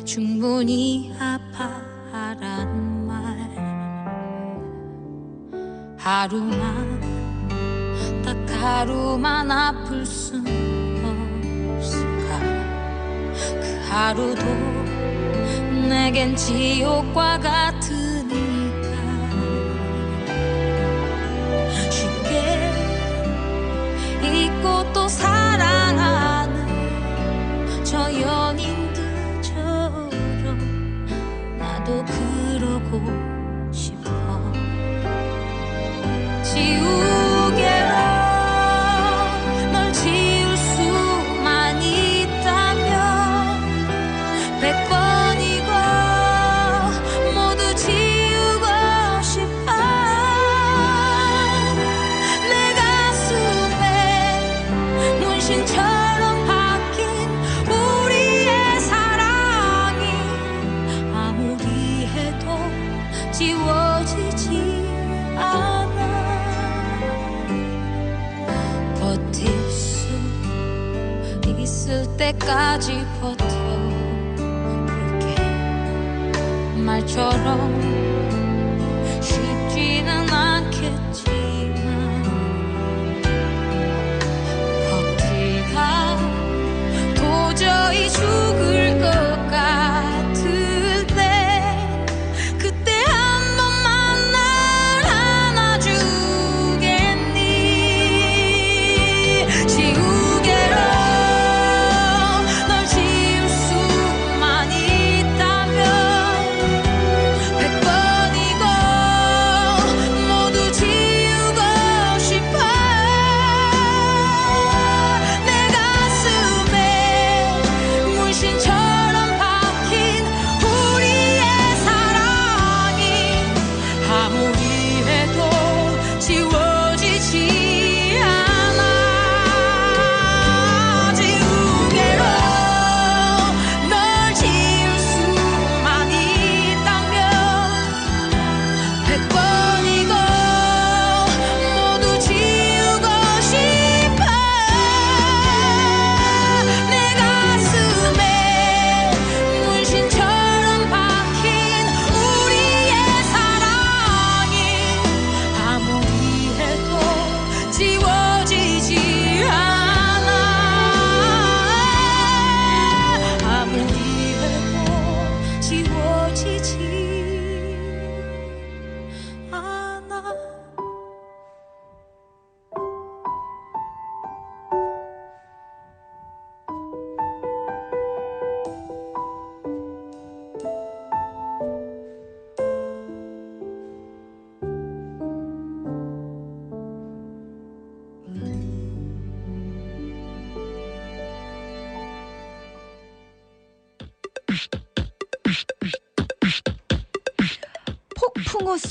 충분히 0.04 1.16
아파하란 1.20 3.08
말. 3.08 3.26
하루만 5.98 7.02
딱 8.24 8.38
하루만 8.62 9.50
아플 9.50 10.06
순 10.06 10.45
하루도 13.96 14.44
내겐 15.88 16.36
지옥과 16.36 17.40
같으니까. 17.40 18.90
쉽게 21.90 22.74
잊고 24.22 24.92
또 24.92 25.08
사랑하는 25.08 26.66
저 27.86 28.12
연인들처럼 28.12 29.80
나도 31.58 32.04
그러고 32.04 33.02
싶어. 33.72 34.12
지우 36.44 37.05
때까지 72.46 73.04
버텨볼게. 73.20 74.46
말처럼 76.78 77.75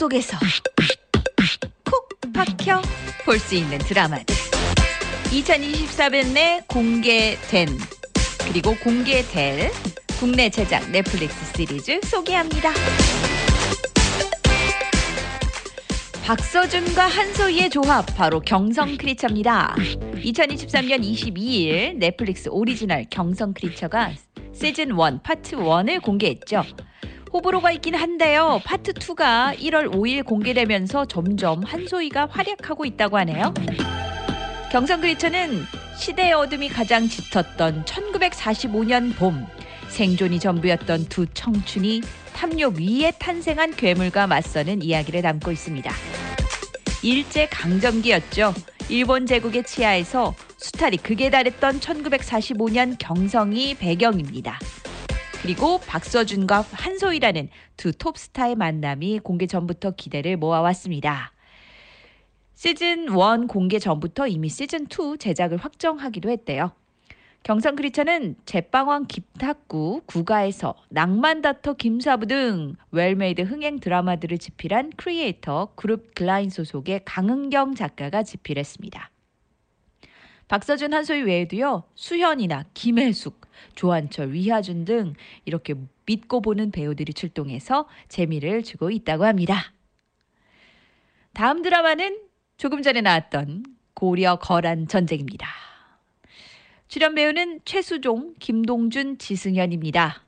속에서 0.05 0.37
콕 1.83 2.09
박혀 2.35 2.83
볼 3.25 3.39
수 3.39 3.55
있는 3.55 3.79
드라마들 3.79 4.35
2024년에 5.31 6.67
공개된 6.69 7.69
그리고 8.47 8.75
공개될 8.77 9.71
국내 10.21 10.51
제작 10.51 10.91
넷플릭스 10.91 11.57
시리즈 11.57 12.01
소개합니다. 12.05 12.71
박서준과 16.27 17.07
한소희의 17.07 17.71
조합 17.71 18.05
바로 18.15 18.41
경성 18.41 18.99
크리처입니다. 18.99 19.75
2023년 20.17 21.03
22일 21.03 21.97
넷플릭스 21.97 22.51
오리지널 22.51 23.07
경성 23.09 23.55
크리처가 23.55 24.13
시즌 24.53 24.89
1 24.91 24.97
파트 25.23 25.57
1을 25.57 26.03
공개했죠. 26.03 26.63
호불호가 27.35 27.73
있긴 27.73 27.97
한데요. 27.97 28.61
파트 28.65 28.93
2가 28.93 29.59
1월 29.59 29.93
5일 29.93 30.25
공개되면서 30.25 31.07
점점 31.07 31.65
한소희가 31.65 32.29
활약하고 32.31 32.85
있다고 32.85 33.19
하네요. 33.19 33.53
경성 34.71 35.01
크리처는 35.01 35.65
시대의 35.97 36.33
어둠이 36.33 36.69
가장 36.69 37.09
짙었던 37.09 37.87
1945년 37.87 39.17
봄 39.17 39.45
생존이 39.89 40.39
전부였던 40.39 41.07
두 41.07 41.27
청춘이 41.27 42.03
탐욕 42.37 42.77
위에 42.77 43.11
탄생한 43.19 43.75
괴물과 43.75 44.29
맞서는 44.29 44.83
이야기를 44.83 45.23
담고 45.23 45.51
있습니다. 45.51 45.91
일제 47.03 47.47
강점기였죠. 47.47 48.55
일본 48.89 49.27
제국의 49.27 49.65
치하에서 49.65 50.37
수탈이 50.57 50.99
극에 50.99 51.31
달했던 51.31 51.81
1945년 51.81 52.95
경성이 52.97 53.75
배경입니다. 53.75 54.61
그리고 55.45 55.79
박서준과 55.81 56.65
한소희라는 56.73 57.51
두 57.77 57.93
톱스타의 57.93 58.55
만남이 58.55 59.19
공개 59.19 59.47
전부터 59.47 59.91
기대를 59.91 60.39
모아왔습니다. 60.39 61.33
시즌 62.55 63.01
1 63.03 63.47
공개 63.47 63.79
전부터 63.79 64.27
이미 64.27 64.49
시즌 64.49 64.87
2 64.87 65.19
제작을 65.19 65.59
확정하기도 65.59 66.31
했대요. 66.31 66.73
경성 67.43 67.77
크리처는 67.77 68.37
제빵왕 68.47 69.05
김탁구, 69.07 70.05
구가의 70.07 70.53
서 70.53 70.77
낭만닥터 70.89 71.75
김사부 71.75 72.27
등 72.27 72.77
well-made 72.93 73.43
흥행 73.43 73.81
드라마들을 73.81 74.39
집필한 74.39 74.93
크리에이터 74.97 75.73
그룹 75.75 76.15
글라인 76.15 76.49
소속의 76.49 77.03
강은경 77.05 77.75
작가가 77.75 78.23
집필했습니다. 78.23 79.11
박서준 80.49 80.93
한소희 80.93 81.23
외에도요 81.23 81.85
수현이나 81.95 82.65
김혜숙, 82.75 83.41
조한철, 83.75 84.33
위하준 84.33 84.85
등 84.85 85.15
이렇게 85.45 85.75
믿고 86.07 86.43
보는 86.43 86.71
배우들이 86.71 87.15
출동해서 87.15 87.89
재미를 88.09 88.63
주고 88.63 88.91
있다고 88.91 89.25
합니다. 89.25 89.73
다음 91.33 91.63
드라마는 91.63 92.21
조금 92.57 92.83
전에 92.83 93.01
나왔던 93.01 93.65
고려 93.95 94.37
거란 94.37 94.87
전쟁입니다. 94.87 95.49
출연 96.89 97.15
배우는 97.15 97.61
최수종, 97.65 98.35
김동준, 98.39 99.19
지승현입니다. 99.19 100.23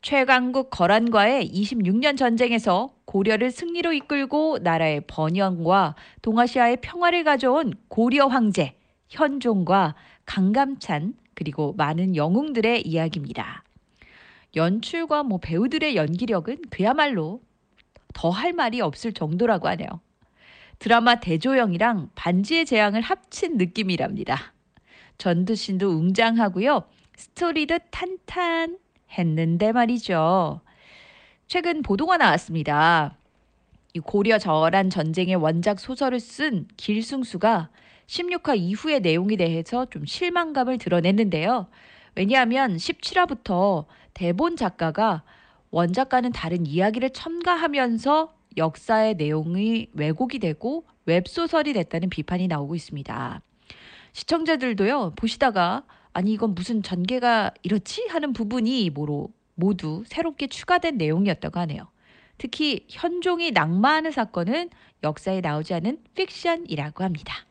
최강국 0.00 0.70
거란과의 0.70 1.50
26년 1.52 2.16
전쟁에서 2.16 2.94
고려를 3.04 3.50
승리로 3.50 3.92
이끌고 3.92 4.58
나라의 4.62 5.02
번영과 5.06 5.96
동아시아의 6.22 6.78
평화를 6.80 7.24
가져온 7.24 7.74
고려 7.88 8.26
황제 8.26 8.77
현종과 9.08 9.94
강감찬 10.26 11.14
그리고 11.34 11.72
많은 11.76 12.16
영웅들의 12.16 12.86
이야기입니다. 12.86 13.64
연출과 14.56 15.22
뭐 15.22 15.38
배우들의 15.38 15.96
연기력은 15.96 16.62
그야말로 16.70 17.40
더 18.14 18.30
할 18.30 18.52
말이 18.52 18.80
없을 18.80 19.12
정도라고 19.12 19.68
하네요. 19.68 19.88
드라마 20.78 21.16
대조영이랑 21.16 22.10
반지의 22.14 22.66
제왕을 22.66 23.00
합친 23.00 23.56
느낌이랍니다. 23.56 24.54
전두신도 25.18 25.88
웅장하고요. 25.88 26.84
스토리도 27.16 27.78
탄탄했는데 27.90 29.72
말이죠. 29.72 30.60
최근 31.48 31.82
보도가 31.82 32.16
나왔습니다. 32.16 33.16
이 33.94 34.00
고려 34.00 34.38
저란 34.38 34.90
전쟁의 34.90 35.36
원작 35.36 35.80
소설을 35.80 36.20
쓴 36.20 36.68
길승수가 36.76 37.70
16화 38.08 38.58
이후의 38.58 39.00
내용에 39.00 39.36
대해서 39.36 39.86
좀 39.86 40.04
실망감을 40.04 40.78
드러냈는데요. 40.78 41.68
왜냐하면 42.14 42.76
17화부터 42.76 43.84
대본 44.14 44.56
작가가 44.56 45.22
원작과는 45.70 46.32
다른 46.32 46.66
이야기를 46.66 47.10
첨가하면서 47.10 48.34
역사의 48.56 49.14
내용이 49.16 49.88
왜곡이 49.92 50.38
되고 50.38 50.86
웹소설이 51.04 51.74
됐다는 51.74 52.08
비판이 52.08 52.48
나오고 52.48 52.74
있습니다. 52.74 53.40
시청자들도요, 54.14 55.12
보시다가 55.14 55.84
아니 56.12 56.32
이건 56.32 56.54
무슨 56.54 56.82
전개가 56.82 57.52
이렇지 57.62 58.08
하는 58.08 58.32
부분이 58.32 58.90
모로 58.90 59.28
모두 59.54 60.02
새롭게 60.06 60.48
추가된 60.48 60.96
내용이었다고 60.96 61.60
하네요. 61.60 61.88
특히 62.38 62.86
현종이 62.88 63.50
낙마하는 63.50 64.10
사건은 64.12 64.70
역사에 65.02 65.40
나오지 65.40 65.74
않은 65.74 65.98
픽션이라고 66.14 67.04
합니다. 67.04 67.47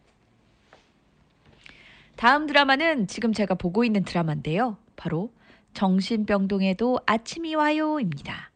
다음 2.17 2.47
드라마는 2.47 3.05
지금 3.05 3.31
제가 3.31 3.53
보고 3.53 3.83
있는 3.83 4.03
드라마인데요. 4.03 4.77
바로 4.95 5.31
정신병동에도 5.75 6.99
아침이 7.05 7.53
와요입니다. 7.53 8.49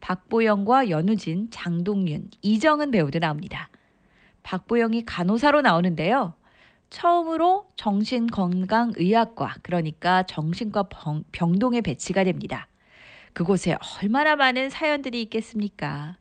박보영과 0.00 0.90
연우진, 0.90 1.50
장동윤, 1.52 2.30
이정은 2.42 2.90
배우도 2.90 3.20
나옵니다. 3.20 3.68
박보영이 4.42 5.04
간호사로 5.04 5.60
나오는데요. 5.60 6.34
처음으로 6.90 7.70
정신건강의학과, 7.76 9.54
그러니까 9.62 10.24
정신과 10.24 10.84
병, 10.84 11.22
병동에 11.30 11.82
배치가 11.82 12.24
됩니다. 12.24 12.66
그곳에 13.34 13.76
얼마나 14.02 14.34
많은 14.34 14.68
사연들이 14.68 15.22
있겠습니까? 15.22 16.16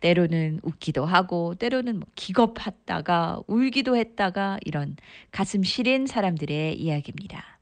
때로는 0.00 0.60
웃기도 0.62 1.04
하고, 1.04 1.54
때로는 1.54 2.00
뭐 2.00 2.08
기겁했다가, 2.14 3.42
울기도 3.46 3.96
했다가, 3.96 4.58
이런 4.64 4.96
가슴 5.30 5.62
시린 5.62 6.06
사람들의 6.06 6.80
이야기입니다. 6.80 7.58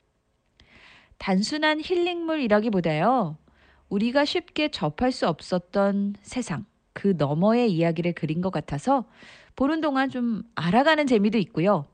단순한 1.18 1.81
힐링물이라기보다요, 1.83 3.37
우리가 3.89 4.24
쉽게 4.24 4.68
접할 4.68 5.12
수 5.12 5.28
없었던 5.28 6.16
세상, 6.22 6.66
그 6.93 7.14
너머의 7.16 7.72
이야기를 7.72 8.12
그린 8.12 8.41
것 8.41 8.51
같아서 8.51 9.05
보는 9.55 9.80
동안 9.80 10.11
좀 10.11 10.43
알아가는 10.55 11.07
재미도 11.07 11.39
있고요. 11.39 11.87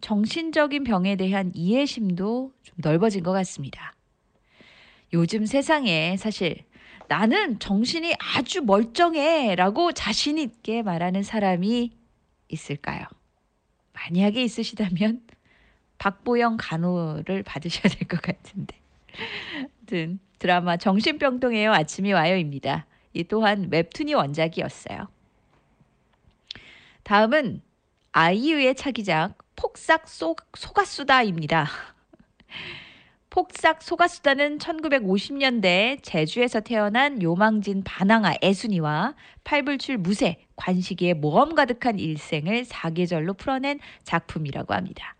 정신적인 0.00 0.84
병에 0.84 1.16
대한 1.16 1.50
이해심도 1.54 2.52
좀 2.62 2.74
넓어진 2.80 3.22
것 3.22 3.32
같습니다. 3.32 3.94
요즘 5.12 5.46
세상에 5.46 6.16
사실 6.16 6.64
나는 7.08 7.58
정신이 7.58 8.14
아주 8.18 8.62
멀쩡해 8.62 9.54
라고 9.56 9.92
자신 9.92 10.38
있게 10.38 10.82
말하는 10.82 11.22
사람이 11.22 11.90
있을까요? 12.48 13.04
만약에 13.94 14.42
있으시다면 14.42 15.22
박보영 15.98 16.58
간호를 16.60 17.42
받으셔야 17.42 17.92
될 17.92 18.06
것 18.06 18.22
같은데. 18.22 18.78
아무튼 19.78 20.20
드라마 20.38 20.76
정신병동에요 20.76 21.72
아침이 21.72 22.12
와요입니다. 22.12 22.86
이 23.14 23.24
또한 23.24 23.68
웹툰이 23.70 24.14
원작이었어요. 24.14 25.08
다음은 27.02 27.62
아이유의 28.12 28.74
차기작 28.76 29.36
폭삭 29.56 30.08
소, 30.08 30.36
소가수다입니다. 30.56 31.66
폭싹 33.38 33.82
속았수다는 33.82 34.58
1950년대 34.58 36.00
제주에서 36.02 36.58
태어난 36.58 37.22
요망진 37.22 37.84
반항아 37.84 38.34
애순이와 38.42 39.14
팔불출 39.44 39.96
무쇠 39.98 40.44
관식이의 40.56 41.14
모험 41.14 41.54
가득한 41.54 42.00
일생을 42.00 42.64
사계절로 42.64 43.34
풀어낸 43.34 43.78
작품이라고 44.02 44.74
합니다. 44.74 45.14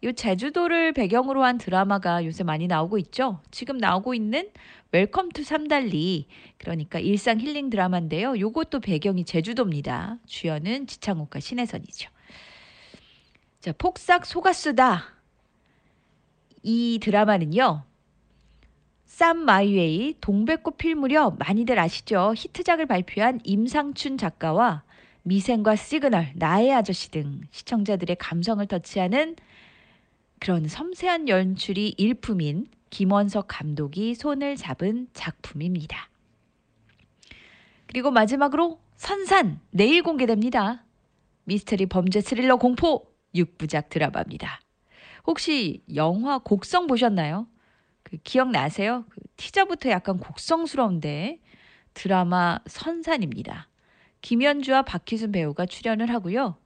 이 0.00 0.12
제주도를 0.12 0.90
배경으로 0.92 1.44
한 1.44 1.56
드라마가 1.56 2.24
요새 2.24 2.42
많이 2.42 2.66
나오고 2.66 2.98
있죠. 2.98 3.40
지금 3.52 3.78
나오고 3.78 4.14
있는 4.14 4.50
Welcome 4.90 5.28
to 5.28 5.44
삼달리 5.44 6.26
그러니까 6.58 6.98
일상 6.98 7.38
힐링 7.38 7.70
드라마인데요. 7.70 8.40
요것도 8.40 8.80
배경이 8.80 9.24
제주도입니다. 9.24 10.18
주연은 10.26 10.88
지창욱과 10.88 11.38
신혜선이죠. 11.38 12.10
자, 13.60 13.72
폭싹 13.78 14.26
속았수다. 14.26 15.21
이 16.62 16.98
드라마는요. 17.02 17.84
쌈 19.04 19.38
My 19.38 19.69
Way 19.69 20.16
동백꽃 20.20 20.78
필 20.78 20.94
무렵 20.94 21.38
많이들 21.38 21.78
아시죠? 21.78 22.32
히트작을 22.36 22.86
발표한 22.86 23.40
임상춘 23.44 24.16
작가와 24.16 24.84
미생과 25.24 25.76
시그널, 25.76 26.32
나의 26.34 26.72
아저씨 26.72 27.10
등 27.10 27.42
시청자들의 27.50 28.16
감성을 28.16 28.64
터치하는 28.66 29.36
그런 30.40 30.66
섬세한 30.66 31.28
연출이 31.28 31.94
일품인 31.98 32.66
김원석 32.90 33.46
감독이 33.48 34.14
손을 34.14 34.56
잡은 34.56 35.08
작품입니다. 35.12 36.08
그리고 37.86 38.10
마지막으로 38.10 38.80
선산 38.96 39.60
내일 39.70 40.02
공개됩니다. 40.02 40.84
미스터리 41.44 41.86
범죄 41.86 42.20
스릴러 42.20 42.56
공포 42.56 43.06
6부작 43.34 43.90
드라마입니다. 43.90 44.61
혹시 45.26 45.82
영화 45.94 46.38
곡성 46.38 46.86
보셨나요? 46.86 47.46
그 48.02 48.16
기억나세요? 48.18 49.04
그 49.08 49.20
티저부터 49.36 49.90
약간 49.90 50.18
곡성스러운데 50.18 51.40
드라마 51.94 52.58
선산입니다. 52.66 53.68
김연주와 54.20 54.82
박희순 54.82 55.32
배우가 55.32 55.66
출연을 55.66 56.10
하고요. 56.10 56.56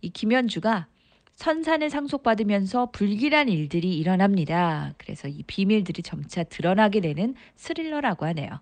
이 0.00 0.10
김연주가 0.10 0.86
선산을 1.34 1.90
상속받으면서 1.90 2.90
불길한 2.92 3.48
일들이 3.48 3.96
일어납니다. 3.96 4.94
그래서 4.98 5.28
이 5.28 5.42
비밀들이 5.44 6.02
점차 6.02 6.44
드러나게 6.44 7.00
되는 7.00 7.34
스릴러라고 7.56 8.26
하네요. 8.26 8.60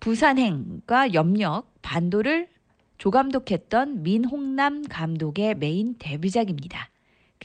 부산행과 0.00 1.14
염력, 1.14 1.72
반도를 1.82 2.48
조감독했던 2.98 4.02
민홍남 4.02 4.84
감독의 4.88 5.56
메인 5.56 5.96
데뷔작입니다. 5.98 6.90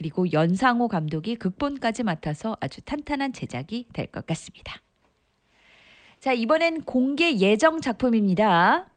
그리고 0.01 0.31
연상호 0.31 0.87
감독이 0.87 1.35
극본까지 1.35 2.01
맡아서 2.01 2.57
아주 2.59 2.81
탄탄한 2.81 3.33
제작이 3.33 3.85
될 3.93 4.07
것 4.07 4.25
같습니다. 4.25 4.81
자, 6.19 6.33
이번엔 6.33 6.85
공개 6.85 7.35
예정 7.37 7.81
작품입니다. 7.81 8.87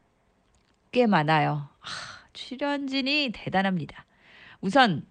꽤 0.91 1.05
많아요. 1.05 1.69
아, 1.79 1.87
출연진이 2.33 3.33
대단합니다. 3.35 4.03
우선 4.61 5.05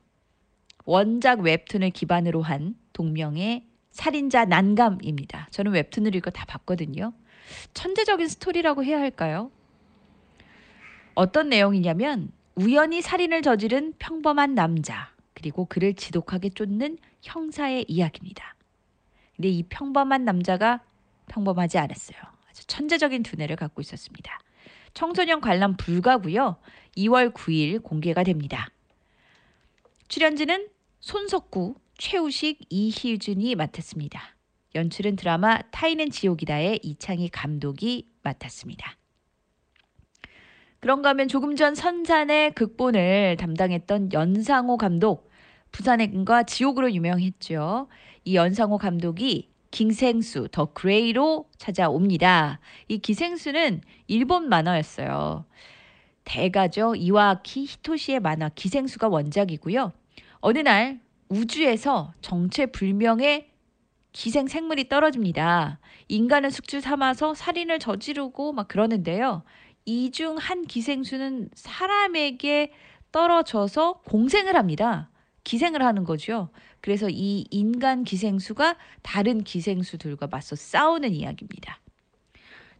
원작 0.84 1.38
웹툰을 1.42 1.90
기반으로 1.90 2.42
한 2.42 2.74
동명의 2.92 3.64
살인자 3.92 4.46
난감입니다. 4.46 5.46
저는 5.52 5.70
웹툰을 5.70 6.16
읽어 6.16 6.30
다 6.32 6.44
봤거든요. 6.44 7.12
천재적인 7.72 8.26
스토리라고 8.26 8.82
해야 8.82 8.98
할까요? 8.98 9.52
어떤 11.14 11.50
내용이냐면 11.50 12.32
우연히 12.56 13.00
살인을 13.00 13.42
저지른 13.42 13.94
평범한 14.00 14.56
남자 14.56 15.13
그리고 15.44 15.66
그를 15.66 15.92
지독하게 15.92 16.48
쫓는 16.48 16.96
형사의 17.20 17.84
이야기입니다. 17.86 18.56
근데 19.36 19.50
이 19.50 19.62
평범한 19.64 20.24
남자가 20.24 20.82
평범하지 21.26 21.76
않았어요. 21.76 22.16
아주 22.48 22.66
천재적인 22.66 23.22
두뇌를 23.22 23.56
갖고 23.56 23.82
있었습니다. 23.82 24.40
청소년 24.94 25.42
관람 25.42 25.76
불가고요. 25.76 26.56
2월 26.96 27.34
9일 27.34 27.82
공개가 27.82 28.22
됩니다. 28.22 28.70
출연진은 30.08 30.68
손석구, 31.00 31.74
최우식, 31.98 32.60
이희준이 32.70 33.54
맡았습니다. 33.54 34.36
연출은 34.74 35.16
드라마 35.16 35.60
타인은 35.72 36.08
지옥이다의 36.08 36.80
이창희 36.82 37.28
감독이 37.28 38.08
맡았습니다. 38.22 38.96
그런가 40.80 41.10
하면 41.10 41.28
조금 41.28 41.54
전 41.54 41.74
선산의 41.74 42.54
극본을 42.54 43.36
담당했던 43.38 44.14
연상호 44.14 44.78
감독, 44.78 45.33
부산행과 45.74 46.44
지옥으로 46.44 46.92
유명했죠. 46.92 47.88
이 48.24 48.36
연상호 48.36 48.78
감독이 48.78 49.50
기생수 49.72 50.46
The 50.52 50.66
Grey로 50.66 51.46
찾아옵니다. 51.58 52.60
이 52.86 52.98
기생수는 52.98 53.80
일본 54.06 54.48
만화였어요. 54.48 55.44
대가죠. 56.22 56.94
이와키 56.94 57.64
히토시의 57.64 58.20
만화 58.20 58.50
기생수가 58.50 59.08
원작이고요. 59.08 59.90
어느 60.40 60.58
날 60.60 61.00
우주에서 61.28 62.14
정체불명의 62.20 63.48
기생 64.12 64.46
생물이 64.46 64.88
떨어집니다. 64.88 65.80
인간을 66.06 66.52
숙주 66.52 66.80
삼아서 66.82 67.34
살인을 67.34 67.80
저지르고 67.80 68.52
막 68.52 68.68
그러는데요. 68.68 69.42
이 69.86 70.12
중 70.12 70.36
한 70.38 70.62
기생수는 70.66 71.50
사람에게 71.54 72.72
떨어져서 73.10 74.02
공생을 74.06 74.54
합니다. 74.54 75.10
기생을 75.44 75.82
하는 75.82 76.04
거죠. 76.04 76.48
그래서 76.80 77.08
이 77.08 77.46
인간 77.50 78.04
기생수가 78.04 78.76
다른 79.02 79.44
기생수들과 79.44 80.26
맞서 80.26 80.56
싸우는 80.56 81.14
이야기입니다. 81.14 81.80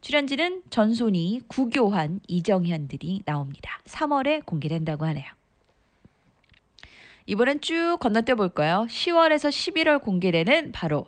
출연진은 0.00 0.64
전소니, 0.68 1.40
구교환, 1.48 2.20
이정현 2.28 2.88
들이 2.88 3.22
나옵니다. 3.24 3.80
3월에 3.86 4.44
공개된다고 4.44 5.06
하네요. 5.06 5.24
이번엔 7.26 7.62
쭉 7.62 7.96
건너뛰어 8.00 8.34
볼까요? 8.34 8.86
10월에서 8.88 9.48
11월 9.48 10.02
공개되는 10.02 10.72
바로 10.72 11.06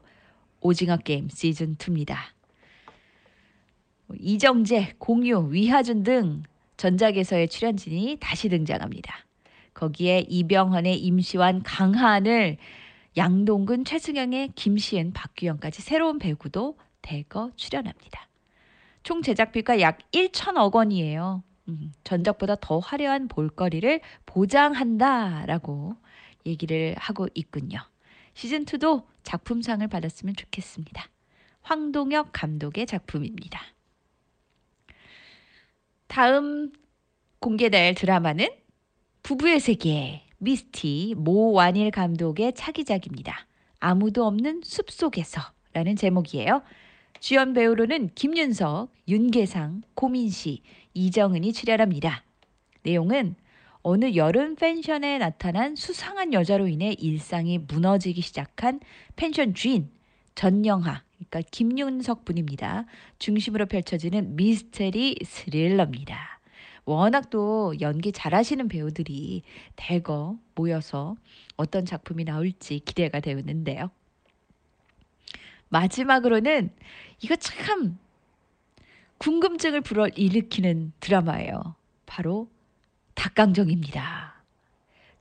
오징어 0.60 0.96
게임 0.96 1.28
시즌 1.28 1.76
2입니다. 1.76 2.16
이정재, 4.18 4.94
공유, 4.98 5.48
위하준 5.50 6.02
등 6.02 6.44
전작에서의 6.78 7.48
출연진이 7.48 8.16
다시 8.20 8.48
등장합니다. 8.48 9.26
거기에 9.76 10.24
이병헌의 10.28 10.98
임시완, 10.98 11.62
강한을 11.62 12.56
양동근, 13.18 13.84
최승영의 13.84 14.52
김시은, 14.54 15.12
박규영까지 15.12 15.82
새로운 15.82 16.18
배구도 16.18 16.78
대거 17.02 17.50
출연합니다. 17.56 18.26
총 19.02 19.20
제작비가 19.20 19.80
약 19.80 19.98
1천억 20.12 20.74
원이에요. 20.74 21.42
음, 21.68 21.92
전작보다 22.04 22.56
더 22.58 22.78
화려한 22.78 23.28
볼거리를 23.28 24.00
보장한다라고 24.24 25.94
얘기를 26.46 26.94
하고 26.98 27.28
있군요. 27.34 27.78
시즌2도 28.32 29.04
작품상을 29.24 29.86
받았으면 29.86 30.36
좋겠습니다. 30.36 31.06
황동혁 31.60 32.30
감독의 32.32 32.86
작품입니다. 32.86 33.60
다음 36.06 36.72
공개될 37.40 37.94
드라마는 37.94 38.48
부부의 39.26 39.58
세계 39.58 40.22
미스티 40.38 41.16
모완일 41.16 41.90
감독의 41.90 42.52
차기작입니다. 42.54 43.48
아무도 43.80 44.24
없는 44.24 44.60
숲 44.62 44.88
속에서라는 44.88 45.96
제목이에요. 45.96 46.62
주연 47.18 47.52
배우로는 47.52 48.10
김윤석, 48.14 48.88
윤계상, 49.08 49.82
고민씨, 49.94 50.62
이정은이 50.94 51.54
출연합니다. 51.54 52.22
내용은 52.84 53.34
어느 53.82 54.14
여름 54.14 54.54
펜션에 54.54 55.18
나타난 55.18 55.74
수상한 55.74 56.32
여자로 56.32 56.68
인해 56.68 56.92
일상이 56.96 57.58
무너지기 57.58 58.20
시작한 58.20 58.78
펜션 59.16 59.54
주인 59.54 59.90
전영하, 60.36 61.02
그러니까 61.16 61.50
김윤석 61.50 62.24
분입니다. 62.24 62.84
중심으로 63.18 63.66
펼쳐지는 63.66 64.36
미스테리 64.36 65.16
스릴러입니다. 65.24 66.35
워낙 66.86 67.30
또 67.30 67.74
연기 67.80 68.12
잘하시는 68.12 68.68
배우들이 68.68 69.42
대거 69.74 70.38
모여서 70.54 71.16
어떤 71.56 71.84
작품이 71.84 72.24
나올지 72.24 72.78
기대가 72.78 73.18
되는데요. 73.18 73.90
마지막으로는 75.68 76.70
이거 77.20 77.34
참 77.36 77.98
궁금증을 79.18 79.80
불어 79.80 80.06
일으키는 80.06 80.92
드라마예요. 81.00 81.74
바로 82.06 82.48
닭강정입니다. 83.14 84.34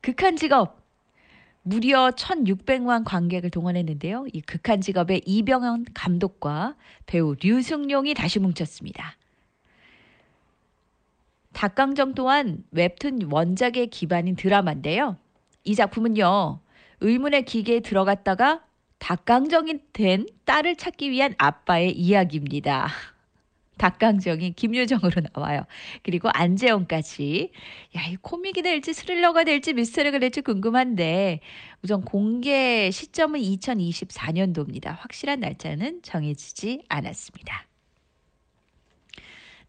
극한 0.01 0.35
직업 0.35 0.85
무려 1.63 2.11
1,600만 2.11 3.03
관객을 3.05 3.49
동원했는데요. 3.49 4.27
이 4.31 4.41
극한 4.41 4.81
직업의 4.81 5.23
이병헌 5.25 5.85
감독과 5.95 6.75
배우 7.07 7.35
류승룡이 7.41 8.13
다시 8.13 8.37
뭉쳤습니다. 8.37 9.17
닭강정 11.55 12.15
또한 12.15 12.63
웹툰 12.71 13.29
원작의 13.31 13.87
기반인 13.87 14.35
드라마인데요. 14.35 15.17
이 15.63 15.73
작품은요. 15.73 16.59
의문의 16.99 17.45
기계에 17.45 17.79
들어갔다가 17.79 18.61
닭강정이 18.99 19.79
된 19.93 20.25
딸을 20.43 20.75
찾기 20.75 21.09
위한 21.11 21.33
아빠의 21.37 21.97
이야기입니다. 21.97 22.89
닭강정이 23.77 24.51
김유정으로 24.53 25.21
나와요. 25.33 25.65
그리고 26.03 26.29
안재영까지. 26.33 27.51
야, 27.95 28.05
이 28.07 28.17
코믹이 28.17 28.61
될지 28.61 28.93
스릴러가 28.93 29.45
될지 29.45 29.73
미스터리가 29.73 30.19
될지 30.19 30.41
궁금한데 30.41 31.39
우선 31.81 32.01
공개 32.01 32.91
시점은 32.91 33.39
2024년도입니다. 33.39 34.95
확실한 34.97 35.39
날짜는 35.39 36.01
정해지지 36.03 36.83
않았습니다. 36.89 37.65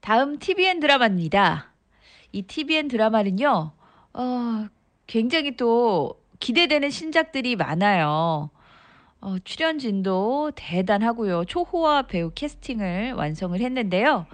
다음 0.00 0.38
TVN 0.38 0.80
드라마입니다. 0.80 1.75
이 2.32 2.42
TVN 2.42 2.88
드라마는요. 2.88 3.72
어, 4.14 4.66
굉장히 5.06 5.56
또 5.56 6.20
기대되는 6.40 6.90
신작들이 6.90 7.56
많아요. 7.56 8.50
어, 9.20 9.36
출연진도 9.44 10.52
대단하고요. 10.54 11.44
초호화 11.46 12.02
배우 12.02 12.30
캐스팅을 12.34 13.12
완성을 13.14 13.58
했는데요. 13.58 14.26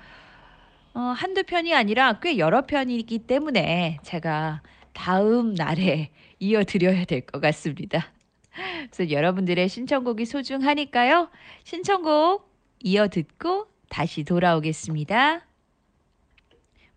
어, 0.95 1.01
한두 1.01 1.43
편이 1.45 1.75
아니라 1.75 2.19
꽤 2.21 2.39
여러 2.39 2.67
편이기 2.67 3.21
때문에 3.21 3.99
제가 4.03 4.63
다음 4.93 5.55
날에 5.55 6.11
이어드려야 6.39 7.05
될 7.05 7.23
것 7.23 7.41
같습니다. 7.41 8.13
그래서 8.91 9.11
여러분들의 9.11 9.69
신청곡이 9.69 10.27
소중하니까요. 10.27 11.31
신청곡 11.65 12.51
이어 12.81 13.09
듣고 13.09 13.69
다시 13.89 14.25
돌아오겠습니다. 14.25 15.52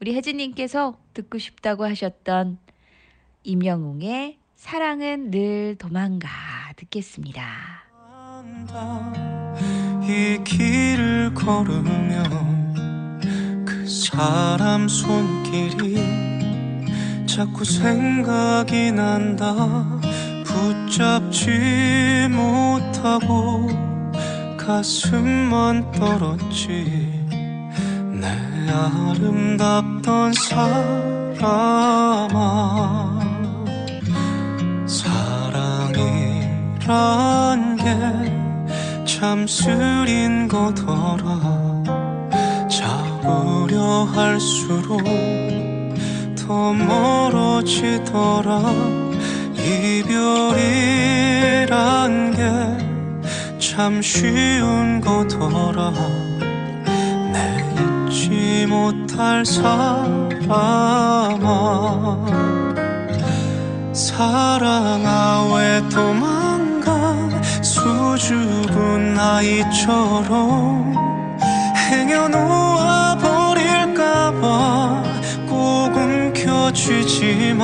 우리 0.02 0.14
혜진님께서 0.16 0.98
듣고 1.14 1.38
싶다고 1.38 1.86
하셨던 1.86 2.58
임영웅의 3.44 4.38
사랑은 4.56 5.32
늘 5.32 5.76
도망가 5.78 6.28
듣겠습니다. 6.76 7.44
이 10.04 10.44
길을 10.44 11.34
걸으면 11.34 12.66
그 13.66 13.88
사람 13.88 14.88
손길이 14.88 15.96
자꾸 17.26 17.64
생각이 17.64 18.92
난다 18.92 19.46
붙잡지 20.46 22.28
못하고 22.30 23.68
가슴만 24.58 25.92
떨었지 25.92 27.15
내 27.15 27.15
아름답던 28.70 30.34
사람아 30.34 31.50
사랑이란 34.88 36.26
게 37.78 38.36
참 39.18 39.48
쓰린 39.48 40.48
거더라. 40.48 41.84
잡으려 42.70 44.04
할수록 44.14 45.02
더 46.36 46.74
멀어지더라. 46.74 48.62
이별이란 49.58 50.76
게 52.36 52.46
참 53.58 54.02
쉬운 54.02 55.00
거더라. 55.02 55.92
내 55.92 56.25
못할 58.64 59.44
사람아 59.46 60.46
사랑아 63.94 65.54
왜 65.54 65.82
도망가? 65.90 67.16
수줍은 67.62 69.20
아이처럼 69.20 70.96
행여놓아 71.92 73.18
버릴까봐 73.18 75.04
꼭 75.50 75.96
움켜쥐지만 75.96 77.64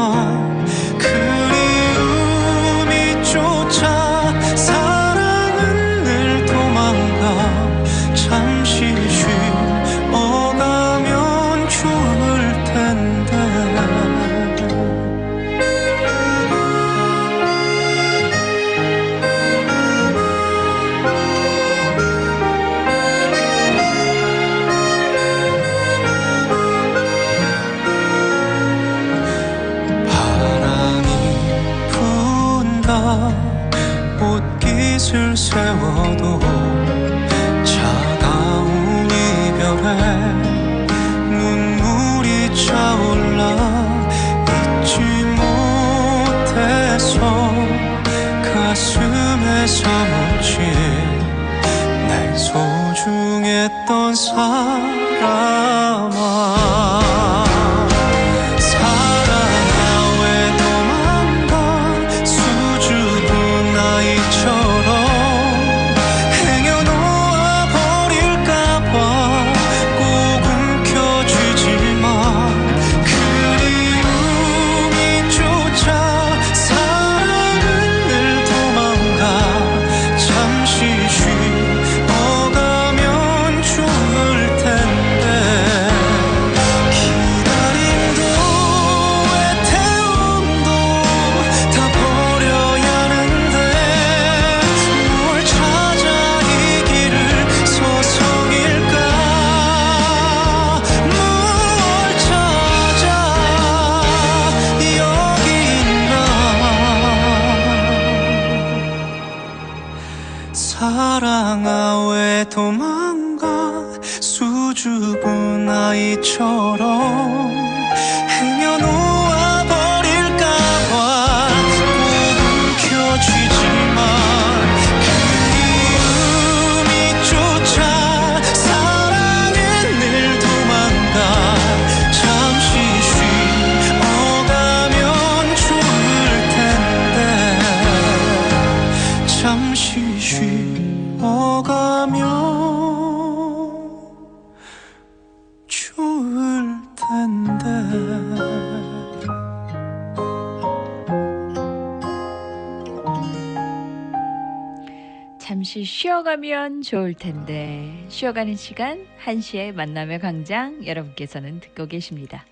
쉬어가면 156.22 156.84
좋을 156.84 157.16
텐데 157.16 158.06
쉬어가는 158.10 158.56
시간 158.56 159.08
1시에 159.26 159.74
만남의 159.74 160.20
광장 160.20 160.86
여러분께서는 160.86 161.60
듣고 161.62 161.88
계십니다. 161.88 162.46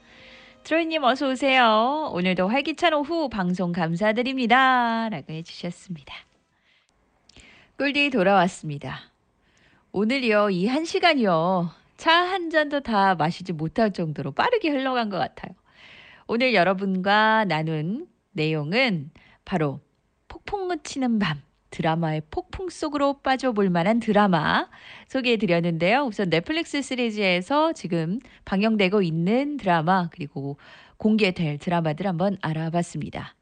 트로이님 0.64 1.04
어서 1.04 1.30
오세요. 1.30 2.10
오늘도 2.12 2.48
활기찬 2.48 2.96
오후 2.96 3.30
방송 3.30 3.72
감사드립니다. 3.72 5.10
라고 5.10 5.34
해주셨습니다. 5.34 6.16
꿀디 7.78 8.10
돌아왔습니다. 8.10 9.02
오늘이요 9.92 10.50
이한 10.50 10.84
시간이요 10.84 11.70
차 11.96 12.24
한 12.24 12.50
잔도 12.50 12.80
다 12.80 13.14
마시지 13.14 13.54
못할 13.54 13.94
정도로 13.94 14.32
빠르게 14.32 14.70
흘러간 14.70 15.10
것 15.12 15.20
같아요. 15.20 15.54
오늘 16.26 16.56
여러분과 16.56 17.46
나눈 17.46 18.08
내용은 18.32 19.12
바로 19.46 19.80
폭풍을 20.28 20.80
치는 20.82 21.20
밤 21.20 21.40
드라마의 21.72 22.24
폭풍 22.32 22.70
속으로 22.70 23.20
빠져볼 23.22 23.70
만한 23.70 24.00
드라마 24.00 24.68
소개해 25.08 25.38
드렸는데요. 25.38 26.04
우선 26.04 26.30
넷플릭스 26.30 26.82
시리즈에서 26.82 27.74
지금 27.74 28.20
방영되고 28.46 29.02
있는 29.02 29.58
드라마 29.58 30.10
그리고 30.12 30.58
공개될 30.98 31.60
드라마들 31.60 32.08
한번 32.08 32.38
알아봤습니다. 32.42 33.36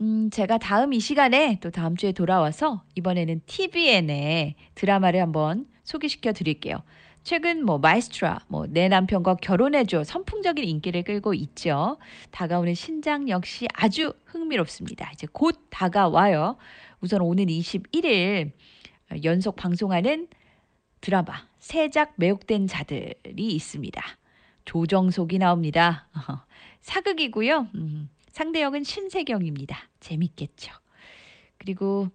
음, 0.00 0.28
제가 0.30 0.58
다음 0.58 0.92
이 0.92 1.00
시간에 1.00 1.58
또 1.60 1.70
다음 1.70 1.96
주에 1.96 2.12
돌아와서 2.12 2.82
이번에는 2.96 3.42
TVN의 3.46 4.56
드라마를 4.74 5.20
한번 5.20 5.66
소개시켜 5.84 6.32
드릴게요. 6.32 6.82
최근 7.22 7.64
뭐 7.64 7.78
마에스트라, 7.78 8.40
뭐 8.48 8.66
내 8.68 8.88
남편과 8.88 9.36
결혼해줘 9.36 10.04
선풍적인 10.04 10.62
인기를 10.64 11.04
끌고 11.04 11.32
있죠. 11.34 11.96
다가오는 12.32 12.74
신작 12.74 13.28
역시 13.30 13.66
아주 13.72 14.12
흥미롭습니다. 14.26 15.10
이제 15.14 15.26
곧 15.32 15.58
다가와요. 15.70 16.56
우선 17.04 17.20
오는 17.20 17.44
21일 17.44 18.52
연속 19.24 19.56
방송하는 19.56 20.26
드라마 21.02 21.46
세작 21.58 22.14
매혹된 22.16 22.66
자들이 22.66 23.52
있습니다. 23.52 24.02
조정석이 24.64 25.36
나옵니다. 25.38 26.08
사극이고요. 26.80 27.68
음, 27.74 28.08
상대역은 28.32 28.84
신세경입니다. 28.84 29.90
재밌겠죠. 30.00 30.72
그리고 31.58 32.08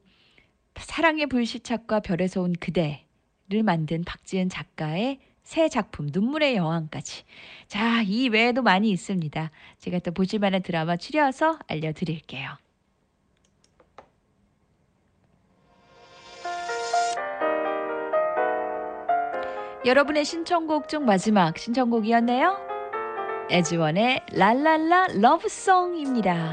사랑의 0.75 1.27
불시착과 1.27 1.99
별에서 1.99 2.41
온 2.41 2.53
그대를 2.53 3.61
만든 3.63 4.03
박지은 4.03 4.49
작가의 4.49 5.19
새 5.43 5.69
작품 5.69 6.07
눈물의 6.11 6.55
여왕까지. 6.55 7.25
자, 7.67 8.01
이 8.01 8.29
외에도 8.29 8.63
많이 8.63 8.89
있습니다. 8.89 9.51
제가 9.77 9.99
또 9.99 10.11
보실 10.11 10.39
만한 10.39 10.63
드라마 10.63 10.97
추려서 10.97 11.59
알려드릴게요. 11.67 12.57
여러분의 19.89 20.23
신청곡 20.23 20.87
중 20.87 21.03
마지막 21.03 21.57
신청곡이었네요. 21.57 22.55
에즈원의 23.49 24.21
랄랄라 24.33 25.07
러브송입니다. 25.15 26.51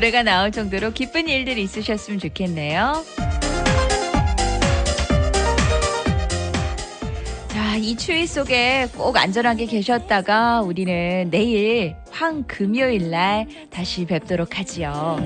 노래가 0.00 0.22
나올 0.22 0.50
정도로 0.50 0.92
기쁜 0.92 1.28
일들이 1.28 1.62
있으셨으면 1.62 2.18
좋겠네요. 2.20 3.04
자, 7.48 7.76
이 7.76 7.94
추위 7.96 8.26
속에 8.26 8.88
꼭 8.96 9.18
안전하게 9.18 9.66
계셨다가 9.66 10.62
우리는 10.62 11.28
내일 11.30 11.96
황 12.10 12.44
금요일 12.44 13.10
날 13.10 13.46
다시 13.68 14.06
뵙도록 14.06 14.58
하지요. 14.58 15.18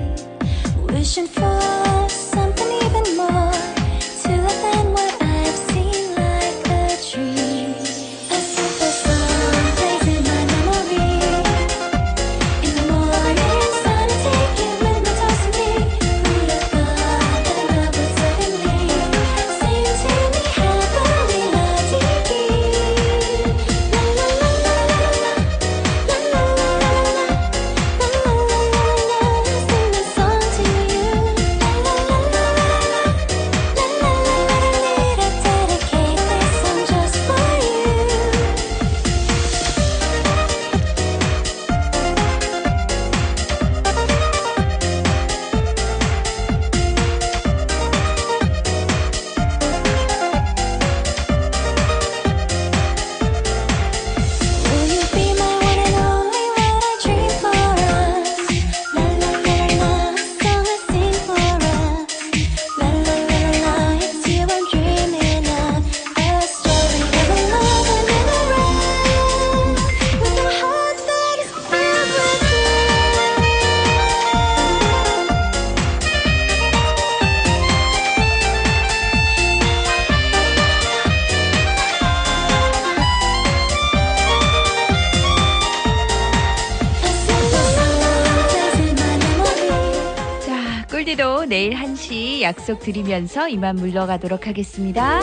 약속 92.45 92.79
드리면서 92.79 93.49
이만 93.49 93.75
물러가도록 93.75 94.45
하겠습니다. 94.45 95.19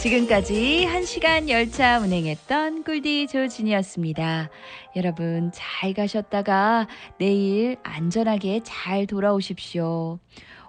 지금까지 0.00 0.88
1시간 0.90 1.48
열차 1.48 2.00
운행했던 2.00 2.82
꿀디 2.82 3.28
조진이었습니다. 3.28 4.50
여러분 4.96 5.52
잘 5.54 5.94
가셨다가 5.94 6.88
내일 7.18 7.76
안전하게 7.84 8.62
잘 8.64 9.06
돌아오십시오. 9.06 10.18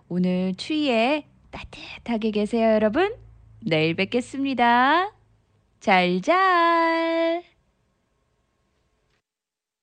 오늘 0.08 0.54
추위에 0.56 1.26
따뜻하게 1.50 2.30
계세요, 2.30 2.76
여러분. 2.76 3.12
내일 3.60 3.96
뵙겠습니다. 3.96 5.12
잘 5.80 6.22
잘. 6.22 7.55